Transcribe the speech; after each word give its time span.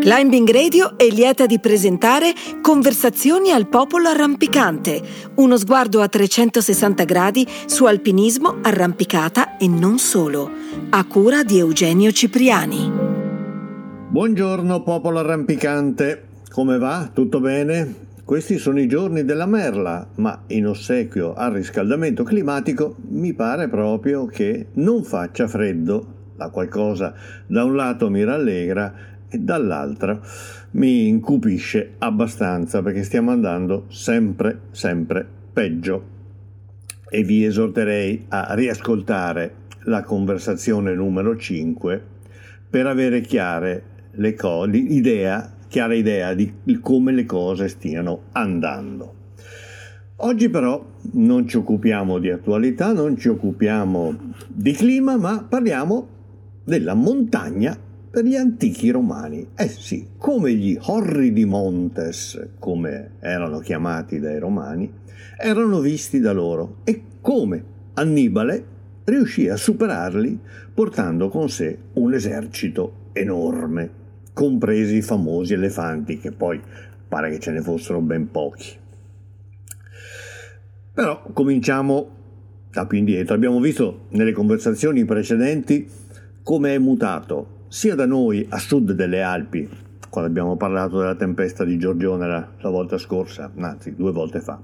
Climbing 0.00 0.50
Radio 0.50 0.96
è 0.96 1.06
lieta 1.08 1.44
di 1.44 1.60
presentare 1.60 2.32
Conversazioni 2.62 3.50
al 3.50 3.66
popolo 3.68 4.08
arrampicante, 4.08 4.98
uno 5.34 5.58
sguardo 5.58 6.00
a 6.00 6.08
360 6.08 7.04
gradi 7.04 7.46
su 7.66 7.84
alpinismo, 7.84 8.60
arrampicata 8.62 9.58
e 9.58 9.68
non 9.68 9.98
solo, 9.98 10.50
a 10.88 11.04
cura 11.04 11.42
di 11.42 11.58
Eugenio 11.58 12.12
Cipriani. 12.12 12.90
Buongiorno 14.08 14.82
popolo 14.82 15.18
arrampicante, 15.18 16.28
come 16.50 16.78
va? 16.78 17.10
Tutto 17.12 17.38
bene? 17.40 17.94
Questi 18.24 18.56
sono 18.56 18.80
i 18.80 18.88
giorni 18.88 19.26
della 19.26 19.44
merla, 19.44 20.08
ma 20.14 20.44
in 20.46 20.66
ossequio 20.66 21.34
al 21.34 21.52
riscaldamento 21.52 22.22
climatico 22.22 22.96
mi 23.10 23.34
pare 23.34 23.68
proprio 23.68 24.24
che 24.24 24.68
non 24.72 25.04
faccia 25.04 25.46
freddo. 25.46 26.14
La 26.36 26.48
qualcosa 26.48 27.12
da 27.46 27.64
un 27.64 27.76
lato 27.76 28.08
mi 28.08 28.24
rallegra 28.24 29.10
e 29.30 29.38
dall'altra 29.38 30.20
mi 30.72 31.08
incupisce 31.08 31.94
abbastanza 31.98 32.82
perché 32.82 33.02
stiamo 33.02 33.30
andando 33.30 33.86
sempre, 33.88 34.62
sempre 34.70 35.26
peggio. 35.52 36.18
E 37.08 37.22
vi 37.22 37.44
esorterei 37.44 38.26
a 38.28 38.54
riascoltare 38.54 39.54
la 39.84 40.02
conversazione 40.02 40.94
numero 40.94 41.36
5 41.36 42.02
per 42.68 42.86
avere 42.86 43.20
chiare 43.20 43.82
le 44.12 44.34
co- 44.34 44.64
l'idea, 44.64 45.56
chiara 45.68 45.94
idea 45.94 46.34
di 46.34 46.52
come 46.80 47.12
le 47.12 47.24
cose 47.24 47.68
stiano 47.68 48.24
andando. 48.32 49.14
Oggi 50.22 50.50
però 50.50 50.84
non 51.12 51.48
ci 51.48 51.56
occupiamo 51.56 52.18
di 52.18 52.30
attualità, 52.30 52.92
non 52.92 53.16
ci 53.16 53.28
occupiamo 53.28 54.14
di 54.48 54.72
clima, 54.72 55.16
ma 55.16 55.42
parliamo 55.48 56.08
della 56.62 56.92
montagna 56.94 57.76
per 58.10 58.24
gli 58.24 58.34
antichi 58.34 58.90
romani. 58.90 59.50
Eh 59.54 59.68
sì, 59.68 60.08
come 60.18 60.52
gli 60.54 60.76
orridi 60.86 61.44
montes, 61.44 62.48
come 62.58 63.12
erano 63.20 63.60
chiamati 63.60 64.18
dai 64.18 64.38
romani, 64.38 64.92
erano 65.38 65.80
visti 65.80 66.18
da 66.18 66.32
loro 66.32 66.78
e 66.84 67.02
come 67.20 67.64
Annibale 67.94 68.64
riuscì 69.04 69.48
a 69.48 69.56
superarli 69.56 70.38
portando 70.74 71.28
con 71.28 71.48
sé 71.48 71.76
un 71.94 72.14
esercito 72.14 73.10
enorme, 73.12 73.90
compresi 74.32 74.96
i 74.96 75.02
famosi 75.02 75.54
elefanti, 75.54 76.18
che 76.18 76.32
poi 76.32 76.60
pare 77.08 77.30
che 77.30 77.38
ce 77.38 77.50
ne 77.50 77.60
fossero 77.60 78.00
ben 78.00 78.30
pochi. 78.30 78.78
Però 80.92 81.22
cominciamo 81.32 82.18
da 82.70 82.86
più 82.86 82.98
indietro. 82.98 83.34
Abbiamo 83.34 83.60
visto 83.60 84.06
nelle 84.10 84.32
conversazioni 84.32 85.04
precedenti 85.04 85.88
come 86.42 86.74
è 86.74 86.78
mutato 86.78 87.58
sia 87.72 87.94
da 87.94 88.04
noi 88.04 88.44
a 88.48 88.58
sud 88.58 88.90
delle 88.94 89.22
Alpi, 89.22 89.68
quando 90.08 90.28
abbiamo 90.28 90.56
parlato 90.56 90.98
della 90.98 91.14
tempesta 91.14 91.64
di 91.64 91.78
Giorgione 91.78 92.26
la, 92.26 92.48
la 92.58 92.68
volta 92.68 92.98
scorsa, 92.98 93.52
anzi 93.58 93.94
due 93.94 94.10
volte 94.10 94.40
fa, 94.40 94.60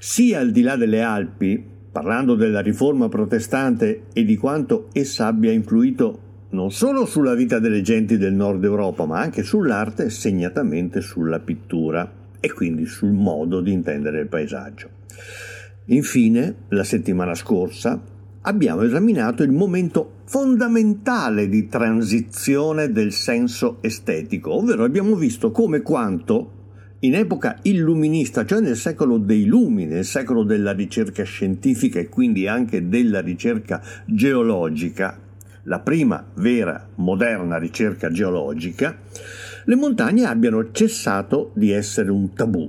sia 0.00 0.38
al 0.38 0.50
di 0.50 0.62
là 0.62 0.76
delle 0.76 1.02
Alpi, 1.02 1.62
parlando 1.92 2.36
della 2.36 2.60
riforma 2.60 3.10
protestante 3.10 4.04
e 4.14 4.24
di 4.24 4.38
quanto 4.38 4.88
essa 4.92 5.26
abbia 5.26 5.52
influito 5.52 6.20
non 6.50 6.72
solo 6.72 7.04
sulla 7.04 7.34
vita 7.34 7.58
delle 7.58 7.82
genti 7.82 8.16
del 8.16 8.32
nord 8.32 8.64
Europa, 8.64 9.04
ma 9.04 9.20
anche 9.20 9.42
sull'arte 9.42 10.08
segnatamente 10.08 11.02
sulla 11.02 11.40
pittura 11.40 12.10
e 12.40 12.50
quindi 12.50 12.86
sul 12.86 13.12
modo 13.12 13.60
di 13.60 13.72
intendere 13.72 14.20
il 14.20 14.28
paesaggio. 14.28 14.88
Infine, 15.84 16.54
la 16.68 16.84
settimana 16.84 17.34
scorsa, 17.34 18.00
abbiamo 18.42 18.82
esaminato 18.82 19.42
il 19.42 19.50
momento 19.50 20.20
fondamentale 20.24 21.48
di 21.48 21.66
transizione 21.66 22.92
del 22.92 23.12
senso 23.12 23.78
estetico, 23.80 24.54
ovvero 24.54 24.84
abbiamo 24.84 25.14
visto 25.16 25.50
come 25.50 25.82
quanto 25.82 26.52
in 27.00 27.14
epoca 27.14 27.58
illuminista, 27.62 28.44
cioè 28.44 28.60
nel 28.60 28.76
secolo 28.76 29.18
dei 29.18 29.44
lumi, 29.44 29.86
nel 29.86 30.04
secolo 30.04 30.42
della 30.42 30.72
ricerca 30.72 31.22
scientifica 31.22 32.00
e 32.00 32.08
quindi 32.08 32.48
anche 32.48 32.88
della 32.88 33.20
ricerca 33.20 33.80
geologica, 34.04 35.18
la 35.64 35.80
prima 35.80 36.24
vera 36.34 36.88
moderna 36.96 37.58
ricerca 37.58 38.10
geologica, 38.10 38.98
le 39.64 39.76
montagne 39.76 40.24
abbiano 40.24 40.72
cessato 40.72 41.52
di 41.54 41.70
essere 41.70 42.10
un 42.10 42.32
tabù, 42.32 42.68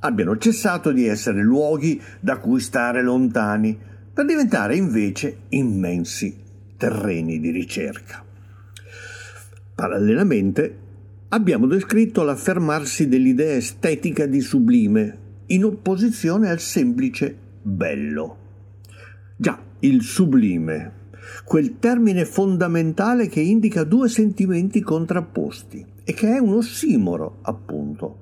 abbiano 0.00 0.36
cessato 0.36 0.90
di 0.92 1.06
essere 1.06 1.42
luoghi 1.42 2.00
da 2.20 2.38
cui 2.38 2.60
stare 2.60 3.02
lontani, 3.02 3.78
per 4.14 4.24
diventare 4.26 4.76
invece 4.76 5.38
immensi 5.48 6.36
terreni 6.76 7.40
di 7.40 7.50
ricerca. 7.50 8.24
Parallelamente 9.74 10.78
abbiamo 11.30 11.66
descritto 11.66 12.22
l'affermarsi 12.22 13.08
dell'idea 13.08 13.56
estetica 13.56 14.26
di 14.26 14.40
sublime 14.40 15.18
in 15.46 15.64
opposizione 15.64 16.48
al 16.48 16.60
semplice 16.60 17.36
bello. 17.60 18.38
Già, 19.36 19.60
il 19.80 20.02
sublime, 20.02 20.92
quel 21.44 21.80
termine 21.80 22.24
fondamentale 22.24 23.26
che 23.26 23.40
indica 23.40 23.82
due 23.82 24.08
sentimenti 24.08 24.80
contrapposti 24.80 25.84
e 26.04 26.14
che 26.14 26.36
è 26.36 26.38
un 26.38 26.54
ossimoro, 26.54 27.38
appunto. 27.42 28.18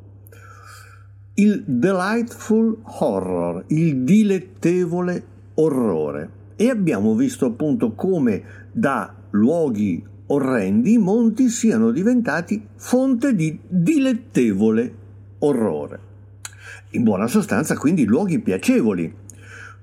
Il 1.34 1.62
delightful 1.66 2.78
horror, 2.82 3.64
il 3.68 4.04
dilettevole 4.04 5.24
orrore. 5.54 6.40
E 6.56 6.68
abbiamo 6.68 7.14
visto 7.14 7.46
appunto 7.46 7.92
come 7.92 8.42
da 8.72 9.14
luoghi 9.30 10.04
orrendi 10.26 10.94
i 10.94 10.98
monti 10.98 11.48
siano 11.48 11.90
diventati 11.90 12.66
fonte 12.76 13.34
di 13.34 13.58
dilettevole 13.66 14.94
orrore. 15.38 16.10
In 16.90 17.04
buona 17.04 17.26
sostanza 17.26 17.76
quindi 17.76 18.04
luoghi 18.04 18.38
piacevoli, 18.38 19.12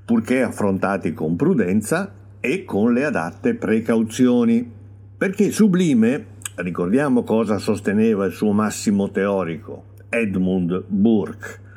purché 0.05 0.41
affrontati 0.41 1.13
con 1.13 1.35
prudenza 1.35 2.13
e 2.39 2.65
con 2.65 2.93
le 2.93 3.05
adatte 3.05 3.55
precauzioni. 3.55 4.77
Perché 5.17 5.51
sublime, 5.51 6.27
ricordiamo 6.55 7.23
cosa 7.23 7.57
sosteneva 7.57 8.25
il 8.25 8.31
suo 8.31 8.53
massimo 8.53 9.11
teorico, 9.11 9.85
Edmund 10.09 10.83
Burke. 10.87 11.67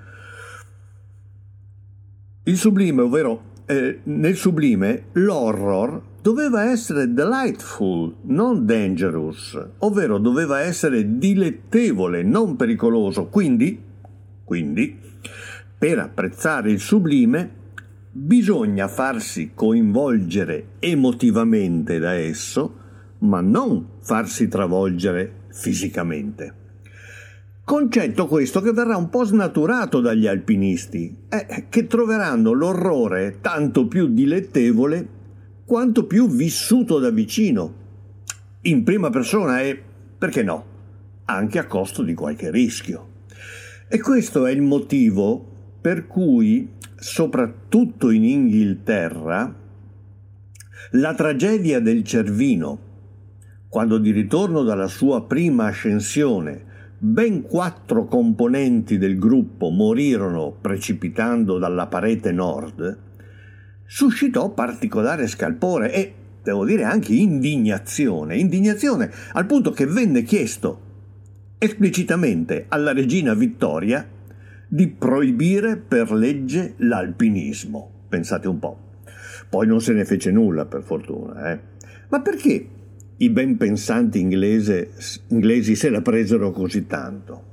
Il 2.44 2.56
sublime, 2.56 3.02
ovvero 3.02 3.50
eh, 3.72 4.00
nel 4.04 4.36
sublime 4.36 5.04
l'horror 5.12 6.02
doveva 6.20 6.70
essere 6.70 7.12
delightful, 7.12 8.14
non 8.26 8.66
dangerous, 8.66 9.58
ovvero 9.78 10.18
doveva 10.18 10.60
essere 10.60 11.16
dilettevole, 11.18 12.22
non 12.22 12.54
pericoloso. 12.54 13.26
Quindi, 13.26 13.82
quindi, 14.44 14.98
per 15.78 15.98
apprezzare 15.98 16.70
il 16.70 16.80
sublime 16.80 17.60
bisogna 18.10 18.88
farsi 18.88 19.52
coinvolgere 19.54 20.72
emotivamente 20.78 21.98
da 21.98 22.12
esso, 22.12 22.74
ma 23.20 23.40
non 23.40 23.86
farsi 24.00 24.48
travolgere 24.48 25.46
fisicamente. 25.48 26.60
Concetto 27.64 28.26
questo 28.26 28.60
che 28.60 28.72
verrà 28.72 28.96
un 28.96 29.08
po' 29.08 29.22
snaturato 29.22 30.00
dagli 30.00 30.26
alpinisti, 30.26 31.16
eh, 31.28 31.66
che 31.68 31.86
troveranno 31.86 32.50
l'orrore 32.50 33.38
tanto 33.40 33.86
più 33.86 34.08
dilettevole 34.08 35.08
quanto 35.64 36.06
più 36.06 36.28
vissuto 36.28 36.98
da 36.98 37.10
vicino, 37.10 37.74
in 38.62 38.82
prima 38.82 39.10
persona 39.10 39.60
e, 39.60 39.80
perché 40.18 40.42
no, 40.42 40.64
anche 41.26 41.60
a 41.60 41.66
costo 41.66 42.02
di 42.02 42.14
qualche 42.14 42.50
rischio. 42.50 43.10
E 43.88 44.00
questo 44.00 44.44
è 44.46 44.50
il 44.50 44.62
motivo 44.62 45.46
per 45.80 46.08
cui, 46.08 46.68
soprattutto 46.96 48.10
in 48.10 48.24
Inghilterra, 48.24 49.54
la 50.90 51.14
tragedia 51.14 51.78
del 51.78 52.02
Cervino, 52.02 52.78
quando 53.68 53.98
di 53.98 54.10
ritorno 54.10 54.64
dalla 54.64 54.88
sua 54.88 55.24
prima 55.24 55.66
ascensione 55.66 56.70
ben 57.04 57.42
quattro 57.42 58.04
componenti 58.04 58.96
del 58.96 59.18
gruppo 59.18 59.70
morirono 59.70 60.52
precipitando 60.52 61.58
dalla 61.58 61.88
parete 61.88 62.30
nord, 62.30 62.96
suscitò 63.84 64.50
particolare 64.50 65.26
scalpore 65.26 65.92
e, 65.92 66.14
devo 66.44 66.64
dire, 66.64 66.84
anche 66.84 67.12
indignazione. 67.12 68.36
Indignazione 68.36 69.10
al 69.32 69.46
punto 69.46 69.72
che 69.72 69.84
venne 69.84 70.22
chiesto 70.22 70.90
esplicitamente 71.58 72.66
alla 72.68 72.92
regina 72.92 73.34
Vittoria 73.34 74.08
di 74.68 74.86
proibire 74.86 75.78
per 75.78 76.12
legge 76.12 76.74
l'alpinismo. 76.76 78.04
Pensate 78.08 78.46
un 78.46 78.60
po'. 78.60 78.78
Poi 79.50 79.66
non 79.66 79.80
se 79.80 79.92
ne 79.92 80.04
fece 80.04 80.30
nulla, 80.30 80.66
per 80.66 80.84
fortuna. 80.84 81.50
Eh? 81.50 81.60
Ma 82.10 82.20
perché 82.20 82.68
i 83.22 83.30
ben 83.30 83.56
pensanti 83.56 84.18
inglese, 84.18 84.90
inglesi 85.28 85.76
se 85.76 85.90
la 85.90 86.02
presero 86.02 86.50
così 86.50 86.86
tanto? 86.86 87.50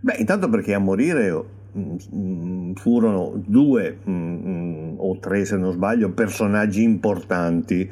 Beh, 0.00 0.16
intanto 0.18 0.48
perché 0.48 0.72
a 0.72 0.78
morire 0.78 1.44
mm, 1.76 2.72
furono 2.72 3.42
due 3.44 3.98
mm, 4.08 4.94
o 4.96 5.18
tre, 5.18 5.44
se 5.44 5.56
non 5.58 5.72
sbaglio, 5.72 6.12
personaggi 6.12 6.82
importanti 6.82 7.88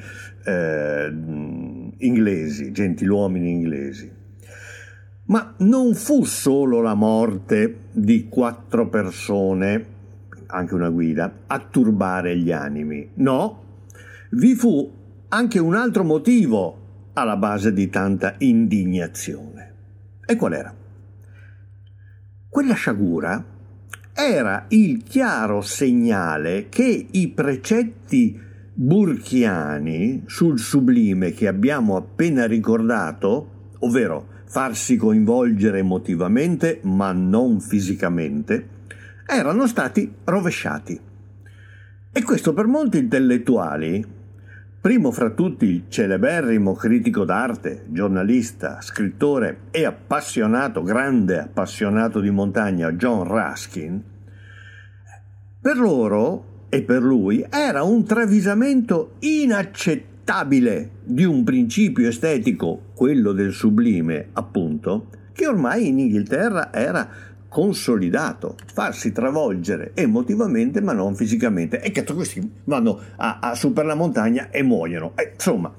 eh, 0.46 1.12
inglesi, 1.98 2.72
gentiluomini 2.72 3.50
inglesi. 3.50 4.10
Ma 5.26 5.54
non 5.58 5.94
fu 5.94 6.24
solo 6.24 6.80
la 6.80 6.94
morte 6.94 7.80
di 7.92 8.28
quattro 8.28 8.88
persone, 8.88 9.86
anche 10.46 10.74
una 10.74 10.88
guida, 10.88 11.40
a 11.46 11.58
turbare 11.58 12.36
gli 12.38 12.50
animi. 12.50 13.10
No, 13.14 13.62
vi 14.30 14.54
fu 14.54 14.90
anche 15.28 15.58
un 15.58 15.74
altro 15.74 16.04
motivo 16.04 16.82
alla 17.14 17.36
base 17.36 17.72
di 17.72 17.88
tanta 17.88 18.34
indignazione. 18.38 19.72
E 20.24 20.36
qual 20.36 20.52
era? 20.52 20.74
Quella 22.48 22.74
sciagura 22.74 23.44
era 24.12 24.66
il 24.68 25.02
chiaro 25.02 25.60
segnale 25.60 26.68
che 26.68 27.06
i 27.10 27.28
precetti 27.28 28.40
burchiani 28.72 30.22
sul 30.26 30.58
sublime 30.58 31.32
che 31.32 31.48
abbiamo 31.48 31.96
appena 31.96 32.46
ricordato, 32.46 33.72
ovvero 33.80 34.28
farsi 34.46 34.96
coinvolgere 34.96 35.78
emotivamente 35.78 36.78
ma 36.82 37.10
non 37.12 37.60
fisicamente, 37.60 38.68
erano 39.26 39.66
stati 39.66 40.12
rovesciati. 40.24 41.00
E 42.12 42.22
questo 42.22 42.52
per 42.52 42.66
molti 42.66 42.98
intellettuali, 42.98 44.04
primo 44.84 45.12
fra 45.12 45.30
tutti 45.30 45.64
il 45.64 45.84
celeberrimo 45.88 46.74
critico 46.74 47.24
d'arte, 47.24 47.86
giornalista, 47.88 48.82
scrittore 48.82 49.60
e 49.70 49.86
appassionato, 49.86 50.82
grande 50.82 51.38
appassionato 51.38 52.20
di 52.20 52.28
montagna 52.28 52.92
John 52.92 53.24
Ruskin, 53.24 54.02
per 55.58 55.78
loro 55.78 56.66
e 56.68 56.82
per 56.82 57.00
lui 57.00 57.42
era 57.48 57.82
un 57.82 58.04
travisamento 58.04 59.14
inaccettabile 59.20 60.90
di 61.02 61.24
un 61.24 61.44
principio 61.44 62.06
estetico, 62.06 62.90
quello 62.92 63.32
del 63.32 63.52
sublime, 63.54 64.28
appunto, 64.34 65.06
che 65.32 65.46
ormai 65.46 65.88
in 65.88 65.98
Inghilterra 65.98 66.70
era 66.70 67.08
consolidato, 67.54 68.56
farsi 68.66 69.12
travolgere 69.12 69.92
emotivamente 69.94 70.80
ma 70.80 70.92
non 70.92 71.14
fisicamente. 71.14 71.80
E 71.80 71.92
che 71.92 72.02
questi 72.02 72.50
vanno 72.64 73.00
a, 73.14 73.38
a 73.38 73.54
su 73.54 73.72
per 73.72 73.86
la 73.86 73.94
montagna 73.94 74.50
e 74.50 74.64
muoiono. 74.64 75.12
E, 75.14 75.34
insomma, 75.34 75.72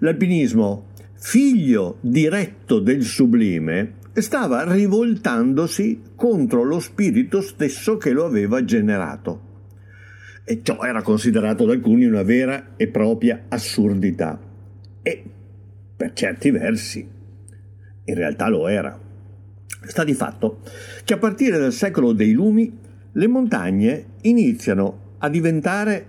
l'alpinismo, 0.00 0.88
figlio 1.14 1.96
diretto 2.02 2.78
del 2.78 3.04
sublime, 3.04 3.94
stava 4.12 4.70
rivoltandosi 4.70 6.02
contro 6.14 6.62
lo 6.62 6.78
spirito 6.78 7.40
stesso 7.40 7.96
che 7.96 8.10
lo 8.10 8.26
aveva 8.26 8.62
generato. 8.62 9.52
E 10.44 10.60
ciò 10.62 10.82
era 10.82 11.00
considerato 11.00 11.64
da 11.64 11.72
alcuni 11.72 12.04
una 12.04 12.22
vera 12.22 12.74
e 12.76 12.88
propria 12.88 13.44
assurdità. 13.48 14.38
E, 15.00 15.24
per 15.96 16.12
certi 16.12 16.50
versi, 16.50 17.08
in 18.04 18.14
realtà 18.14 18.48
lo 18.48 18.68
era. 18.68 19.03
Sta 19.86 20.04
di 20.04 20.14
fatto 20.14 20.60
che 21.04 21.14
a 21.14 21.18
partire 21.18 21.58
dal 21.58 21.72
secolo 21.72 22.12
dei 22.12 22.32
lumi 22.32 22.72
le 23.12 23.26
montagne 23.26 24.06
iniziano 24.22 25.16
a 25.18 25.28
diventare 25.28 26.06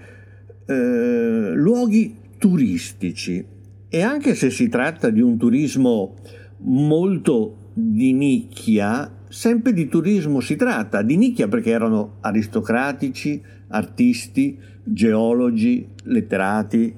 eh, 0.66 1.52
luoghi 1.54 2.16
turistici. 2.38 3.46
E 3.88 4.02
anche 4.02 4.36
se 4.36 4.50
si 4.50 4.68
tratta 4.68 5.10
di 5.10 5.22
un 5.22 5.38
turismo 5.38 6.16
molto 6.60 7.72
di 7.74 8.14
nicchia, 8.14 9.10
sempre 9.30 9.74
di 9.74 9.88
turismo 9.88 10.40
si 10.40 10.56
tratta, 10.56 11.02
di 11.02 11.18
nicchia 11.18 11.48
perché 11.48 11.70
erano 11.70 12.18
aristocratici, 12.22 13.42
artisti, 13.68 14.58
geologi, 14.84 15.88
letterati, 16.04 16.94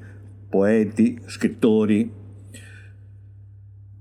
poeti, 0.49 1.19
scrittori, 1.25 2.11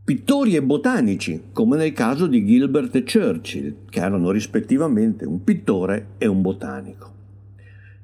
pittori 0.06 0.54
e 0.54 0.62
botanici, 0.62 1.46
come 1.52 1.76
nel 1.76 1.92
caso 1.92 2.28
di 2.28 2.46
Gilbert 2.46 2.94
e 2.94 3.02
Churchill, 3.02 3.74
che 3.90 3.98
erano 3.98 4.30
rispettivamente 4.30 5.24
un 5.24 5.42
pittore 5.42 6.10
e 6.18 6.28
un 6.28 6.42
botanico. 6.42 7.12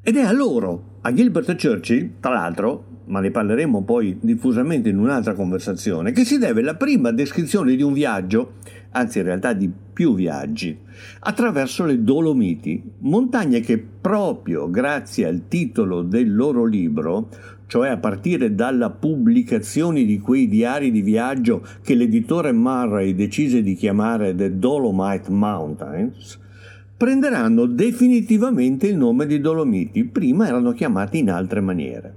Ed 0.03 0.17
è 0.17 0.23
a 0.23 0.33
loro, 0.33 0.99
a 1.03 1.13
Gilbert 1.15 1.51
e 1.51 1.55
Churchill, 1.55 2.15
tra 2.19 2.33
l'altro, 2.33 3.03
ma 3.05 3.21
ne 3.21 3.31
parleremo 3.31 3.85
poi 3.85 4.19
diffusamente 4.21 4.89
in 4.89 4.99
un'altra 4.99 5.35
conversazione, 5.35 6.11
che 6.11 6.25
si 6.25 6.39
deve 6.39 6.63
la 6.63 6.75
prima 6.75 7.13
descrizione 7.13 7.77
di 7.77 7.83
un 7.83 7.93
viaggio, 7.93 8.55
anzi 8.91 9.19
in 9.19 9.25
realtà 9.25 9.53
di 9.53 9.71
più 9.93 10.17
viaggi, 10.17 10.77
attraverso 11.21 11.85
le 11.85 12.03
Dolomiti, 12.03 12.83
montagne 12.99 13.61
che 13.61 13.79
proprio 13.79 14.69
grazie 14.69 15.29
al 15.29 15.43
titolo 15.47 16.03
del 16.03 16.35
loro 16.35 16.65
libro 16.65 17.29
cioè 17.73 17.89
a 17.89 17.97
partire 17.97 18.55
dalla 18.55 18.91
pubblicazione 18.91 20.05
di 20.05 20.19
quei 20.19 20.47
diari 20.47 20.91
di 20.91 21.01
viaggio 21.01 21.67
che 21.83 21.95
l'editore 21.95 22.53
Murray 22.53 23.15
decise 23.15 23.63
di 23.63 23.73
chiamare 23.73 24.35
The 24.35 24.59
Dolomite 24.59 25.31
Mountains, 25.31 26.39
prenderanno 26.95 27.65
definitivamente 27.65 28.89
il 28.89 28.99
nome 28.99 29.25
di 29.25 29.41
Dolomiti, 29.41 30.05
prima 30.05 30.47
erano 30.47 30.73
chiamati 30.73 31.21
in 31.21 31.31
altre 31.31 31.63
maniere. 31.63 32.15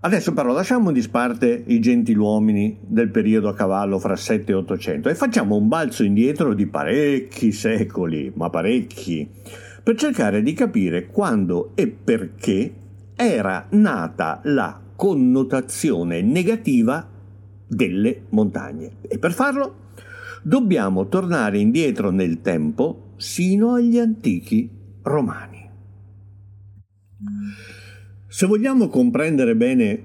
Adesso 0.00 0.34
però 0.34 0.52
lasciamo 0.52 0.88
in 0.88 0.94
disparte 0.94 1.64
i 1.68 1.80
gentiluomini 1.80 2.76
del 2.82 3.08
periodo 3.08 3.48
a 3.48 3.54
cavallo 3.54 3.98
fra 3.98 4.16
7 4.16 4.52
e 4.52 4.54
800 4.54 5.08
e 5.08 5.14
facciamo 5.14 5.56
un 5.56 5.66
balzo 5.66 6.02
indietro 6.02 6.52
di 6.52 6.66
parecchi 6.66 7.52
secoli, 7.52 8.30
ma 8.34 8.50
parecchi, 8.50 9.26
per 9.82 9.96
cercare 9.96 10.42
di 10.42 10.52
capire 10.52 11.06
quando 11.06 11.70
e 11.74 11.86
perché 11.88 12.74
era 13.20 13.66
nata 13.70 14.40
la 14.44 14.80
connotazione 14.96 16.22
negativa 16.22 17.06
delle 17.66 18.22
montagne. 18.30 18.92
E 19.02 19.18
per 19.18 19.32
farlo 19.32 19.88
dobbiamo 20.42 21.08
tornare 21.08 21.58
indietro 21.58 22.10
nel 22.10 22.40
tempo 22.40 23.12
sino 23.16 23.74
agli 23.74 23.98
antichi 23.98 24.68
romani. 25.02 25.68
Se 28.26 28.46
vogliamo 28.46 28.88
comprendere 28.88 29.54
bene 29.54 30.04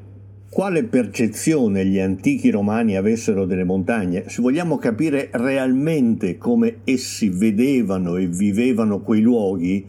quale 0.49 0.83
percezione 0.83 1.85
gli 1.85 1.99
antichi 1.99 2.49
romani 2.49 2.97
avessero 2.97 3.45
delle 3.45 3.63
montagne, 3.63 4.29
se 4.29 4.41
vogliamo 4.41 4.77
capire 4.77 5.29
realmente 5.33 6.37
come 6.37 6.77
essi 6.83 7.29
vedevano 7.29 8.17
e 8.17 8.27
vivevano 8.27 9.01
quei 9.01 9.21
luoghi, 9.21 9.85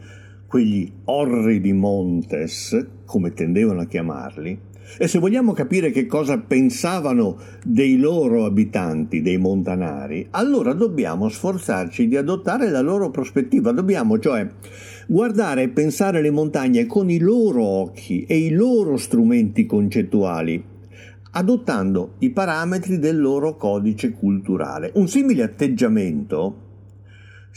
quegli 0.47 0.89
orridi 1.05 1.73
montes, 1.73 2.87
come 3.05 3.33
tendevano 3.33 3.81
a 3.81 3.85
chiamarli, 3.85 4.59
e 4.97 5.07
se 5.07 5.19
vogliamo 5.19 5.51
capire 5.51 5.91
che 5.91 6.05
cosa 6.05 6.37
pensavano 6.39 7.37
dei 7.63 7.97
loro 7.97 8.45
abitanti, 8.45 9.21
dei 9.21 9.37
montanari, 9.37 10.25
allora 10.31 10.73
dobbiamo 10.73 11.27
sforzarci 11.27 12.07
di 12.07 12.15
adottare 12.15 12.69
la 12.69 12.79
loro 12.79 13.11
prospettiva, 13.11 13.71
dobbiamo 13.71 14.17
cioè 14.17 14.47
guardare 15.07 15.63
e 15.63 15.69
pensare 15.69 16.21
le 16.21 16.31
montagne 16.31 16.85
con 16.85 17.09
i 17.09 17.19
loro 17.19 17.63
occhi 17.63 18.23
e 18.23 18.37
i 18.37 18.51
loro 18.51 18.95
strumenti 18.95 19.65
concettuali, 19.65 20.63
adottando 21.31 22.13
i 22.19 22.29
parametri 22.29 22.97
del 22.97 23.19
loro 23.19 23.57
codice 23.57 24.11
culturale. 24.11 24.91
Un 24.95 25.09
simile 25.09 25.43
atteggiamento 25.43 26.65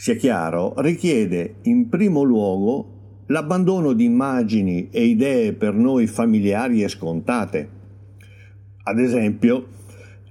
sia 0.01 0.15
chiaro, 0.15 0.73
richiede 0.77 1.57
in 1.65 1.87
primo 1.87 2.23
luogo 2.23 3.23
l'abbandono 3.27 3.93
di 3.93 4.05
immagini 4.05 4.87
e 4.89 5.05
idee 5.05 5.53
per 5.53 5.75
noi 5.75 6.07
familiari 6.07 6.81
e 6.81 6.87
scontate. 6.87 7.69
Ad 8.81 8.97
esempio, 8.97 9.67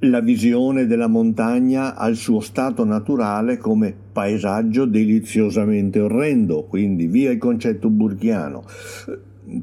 la 0.01 0.19
visione 0.19 0.87
della 0.87 1.07
montagna 1.07 1.95
al 1.95 2.17
suo 2.17 2.41
stato 2.41 2.85
naturale 2.85 3.59
come 3.59 3.95
paesaggio 4.13 4.87
deliziosamente 4.87 6.01
orrendo, 6.01 6.65
quindi 6.65 7.07
via 7.07 7.31
il 7.31 7.39
concetto 7.39 7.91
burchiano, 7.91 8.65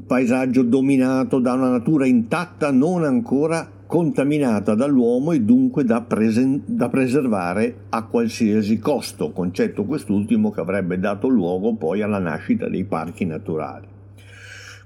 paesaggio 0.06 0.62
dominato 0.62 1.38
da 1.38 1.52
una 1.52 1.68
natura 1.68 2.06
intatta 2.06 2.70
non 2.70 3.04
ancora 3.04 3.70
contaminata 3.88 4.74
dall'uomo 4.74 5.32
e 5.32 5.40
dunque 5.40 5.82
da, 5.82 6.02
presen- 6.02 6.60
da, 6.66 6.90
preservare 6.90 7.86
a 7.88 8.04
qualsiasi 8.04 8.78
costo, 8.78 9.32
concetto 9.32 9.84
quest'ultimo 9.84 10.50
che 10.50 10.60
avrebbe 10.60 10.98
dato 10.98 11.26
luogo 11.26 11.74
poi 11.74 12.02
alla 12.02 12.18
nascita 12.18 12.68
dei 12.68 12.84
parchi 12.84 13.24
naturali. 13.24 13.86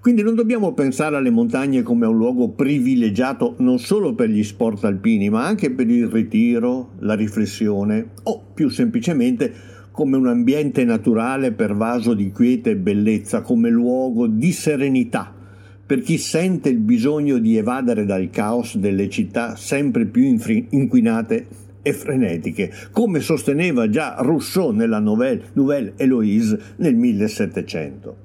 Quindi 0.00 0.22
non 0.22 0.36
dobbiamo 0.36 0.72
pensare 0.72 1.16
alle 1.16 1.30
montagne 1.30 1.82
come 1.82 2.06
a 2.06 2.10
un 2.10 2.16
luogo 2.16 2.50
privilegiato 2.50 3.56
non 3.58 3.80
solo 3.80 4.14
per 4.14 4.28
gli 4.28 4.44
sport 4.44 4.84
alpini, 4.84 5.28
ma 5.28 5.44
anche 5.46 5.72
per 5.72 5.90
il 5.90 6.06
ritiro, 6.06 6.90
la 7.00 7.14
riflessione 7.14 8.10
o 8.22 8.40
più 8.54 8.68
semplicemente 8.68 9.52
come 9.90 10.16
un 10.16 10.28
ambiente 10.28 10.84
naturale 10.84 11.50
pervaso 11.50 12.14
di 12.14 12.30
quiete 12.30 12.70
e 12.70 12.76
bellezza, 12.76 13.42
come 13.42 13.68
luogo 13.68 14.28
di 14.28 14.52
serenità 14.52 15.40
per 15.84 16.00
chi 16.00 16.16
sente 16.18 16.68
il 16.68 16.78
bisogno 16.78 17.38
di 17.38 17.56
evadere 17.56 18.04
dal 18.04 18.30
caos 18.30 18.76
delle 18.76 19.08
città 19.08 19.56
sempre 19.56 20.06
più 20.06 20.22
inquinate 20.70 21.46
e 21.82 21.92
frenetiche, 21.92 22.72
come 22.92 23.20
sosteneva 23.20 23.88
già 23.88 24.16
Rousseau 24.18 24.70
nella 24.70 25.00
Nouvelle, 25.00 25.42
Nouvelle 25.54 25.94
Héloïse 25.96 26.58
nel 26.76 26.94
1700. 26.94 28.16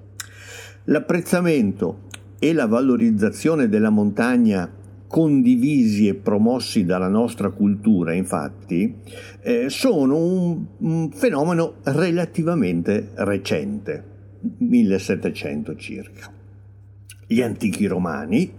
L'apprezzamento 0.85 2.05
e 2.39 2.53
la 2.53 2.67
valorizzazione 2.67 3.67
della 3.67 3.89
montagna 3.89 4.71
condivisi 5.07 6.07
e 6.07 6.13
promossi 6.15 6.85
dalla 6.85 7.07
nostra 7.07 7.49
cultura, 7.49 8.13
infatti, 8.13 8.93
eh, 9.41 9.69
sono 9.69 10.17
un, 10.17 10.65
un 10.79 11.11
fenomeno 11.11 11.75
relativamente 11.83 13.11
recente, 13.15 14.03
1700 14.59 15.75
circa. 15.75 16.36
Gli 17.27 17.41
antichi 17.41 17.85
romani, 17.87 18.49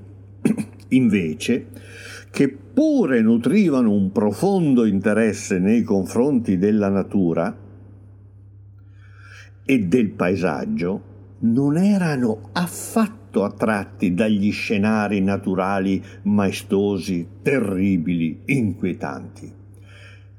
invece, 0.89 1.69
che 2.31 2.49
pure 2.49 3.23
nutrivano 3.23 3.91
un 3.91 4.13
profondo 4.13 4.85
interesse 4.85 5.59
nei 5.59 5.83
confronti 5.83 6.59
della 6.59 6.91
natura 6.91 7.57
e 9.65 9.79
del 9.81 10.11
paesaggio, 10.11 11.03
non 11.41 11.79
erano 11.79 12.51
affatto 12.53 13.45
attratti 13.45 14.13
dagli 14.13 14.53
scenari 14.53 15.21
naturali 15.23 16.03
maestosi, 16.23 17.27
terribili, 17.43 18.43
inquietanti. 18.45 19.53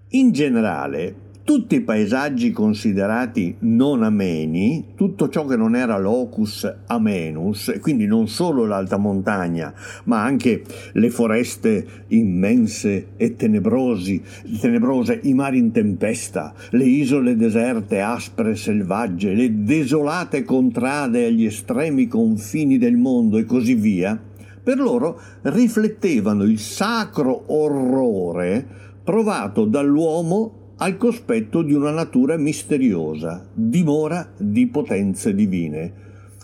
In 0.09 0.31
generale, 0.31 1.15
tutti 1.49 1.77
i 1.77 1.81
paesaggi 1.81 2.51
considerati 2.51 3.55
non 3.61 4.03
ameni, 4.03 4.89
tutto 4.93 5.29
ciò 5.29 5.47
che 5.47 5.55
non 5.55 5.75
era 5.75 5.97
locus 5.97 6.71
amenus, 6.85 7.75
quindi 7.81 8.05
non 8.05 8.27
solo 8.27 8.67
l'alta 8.67 8.97
montagna, 8.97 9.73
ma 10.03 10.21
anche 10.21 10.61
le 10.91 11.09
foreste 11.09 12.03
immense 12.09 13.13
e 13.17 13.35
tenebrosi, 13.35 14.21
tenebrose, 14.61 15.21
i 15.23 15.33
mari 15.33 15.57
in 15.57 15.71
tempesta, 15.71 16.53
le 16.69 16.85
isole 16.85 17.35
deserte, 17.35 17.99
aspre 17.99 18.51
e 18.51 18.55
selvagge, 18.55 19.33
le 19.33 19.63
desolate 19.63 20.43
contrade 20.43 21.25
agli 21.25 21.45
estremi 21.45 22.07
confini 22.07 22.77
del 22.77 22.95
mondo 22.95 23.39
e 23.39 23.45
così 23.45 23.73
via, 23.73 24.21
per 24.61 24.77
loro 24.77 25.19
riflettevano 25.41 26.43
il 26.43 26.59
sacro 26.59 27.45
orrore 27.47 28.67
provato 29.03 29.65
dall'uomo 29.65 30.58
al 30.79 30.97
cospetto 30.97 31.61
di 31.61 31.73
una 31.73 31.91
natura 31.91 32.37
misteriosa, 32.37 33.47
dimora 33.53 34.31
di 34.37 34.67
potenze 34.67 35.33
divine. 35.33 35.93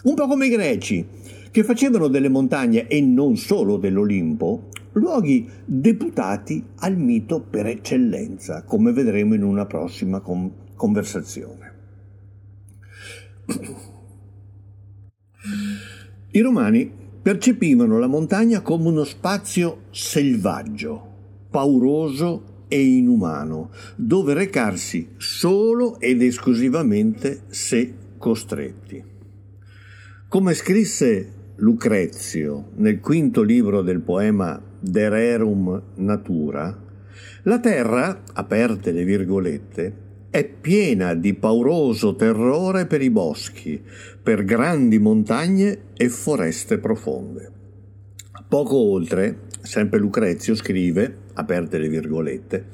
Un 0.04 0.14
po' 0.16 0.28
come 0.28 0.48
i 0.48 0.50
greci, 0.50 1.06
che 1.52 1.64
facevano 1.64 2.08
delle 2.08 2.30
montagne 2.30 2.88
e 2.88 3.00
non 3.02 3.38
solo 3.38 3.78
dell'Olimpo 3.78 4.70
luoghi 4.94 5.50
deputati 5.66 6.64
al 6.80 6.98
mito 6.98 7.42
per 7.42 7.68
eccellenza, 7.68 8.64
come 8.64 8.92
vedremo 8.92 9.34
in 9.34 9.44
una 9.44 9.66
prossima 9.66 10.20
con- 10.20 10.52
conversazione. 10.76 11.74
I 16.32 16.40
romani 16.42 16.92
percepivano 17.22 18.00
la 18.00 18.08
montagna 18.08 18.62
come 18.62 18.88
uno 18.88 19.04
spazio 19.04 19.84
selvaggio, 19.92 21.14
pauroso 21.50 22.55
e 22.68 22.82
inumano, 22.82 23.72
dove 23.96 24.34
recarsi 24.34 25.10
solo 25.18 26.00
ed 26.00 26.22
esclusivamente 26.22 27.42
se 27.48 27.94
costretti. 28.18 29.04
Come 30.28 30.54
scrisse 30.54 31.34
Lucrezio 31.58 32.72
nel 32.76 33.00
quinto 33.00 33.42
libro 33.42 33.82
del 33.82 34.02
poema 34.02 34.62
De 34.80 35.08
Rerum 35.10 35.82
Natura, 35.96 36.84
la 37.44 37.60
terra, 37.60 38.24
aperte 38.34 38.92
le 38.92 39.04
virgolette, 39.04 40.04
è 40.30 40.44
piena 40.44 41.14
di 41.14 41.34
pauroso 41.34 42.16
terrore 42.16 42.88
per 42.88 43.02
i 43.02 43.10
boschi, 43.10 43.82
per 44.22 44.44
grandi 44.44 45.00
montagne 45.00 45.84
e 45.96 46.10
foreste 46.10 46.78
profonde. 46.78 47.55
Poco 48.48 48.78
oltre, 48.78 49.48
sempre 49.62 50.00
Lucrezio 50.00 50.56
scrive, 50.56 51.24
aperte 51.34 51.78
le 51.78 51.90
virgolette, 51.90 52.68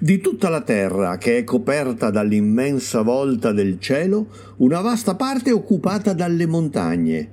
di 0.00 0.18
tutta 0.18 0.48
la 0.48 0.62
terra 0.62 1.16
che 1.16 1.38
è 1.38 1.44
coperta 1.44 2.10
dall'immensa 2.10 3.02
volta 3.02 3.52
del 3.52 3.78
cielo, 3.78 4.28
una 4.56 4.80
vasta 4.80 5.14
parte 5.14 5.50
è 5.50 5.54
occupata 5.54 6.12
dalle 6.12 6.46
montagne, 6.46 7.28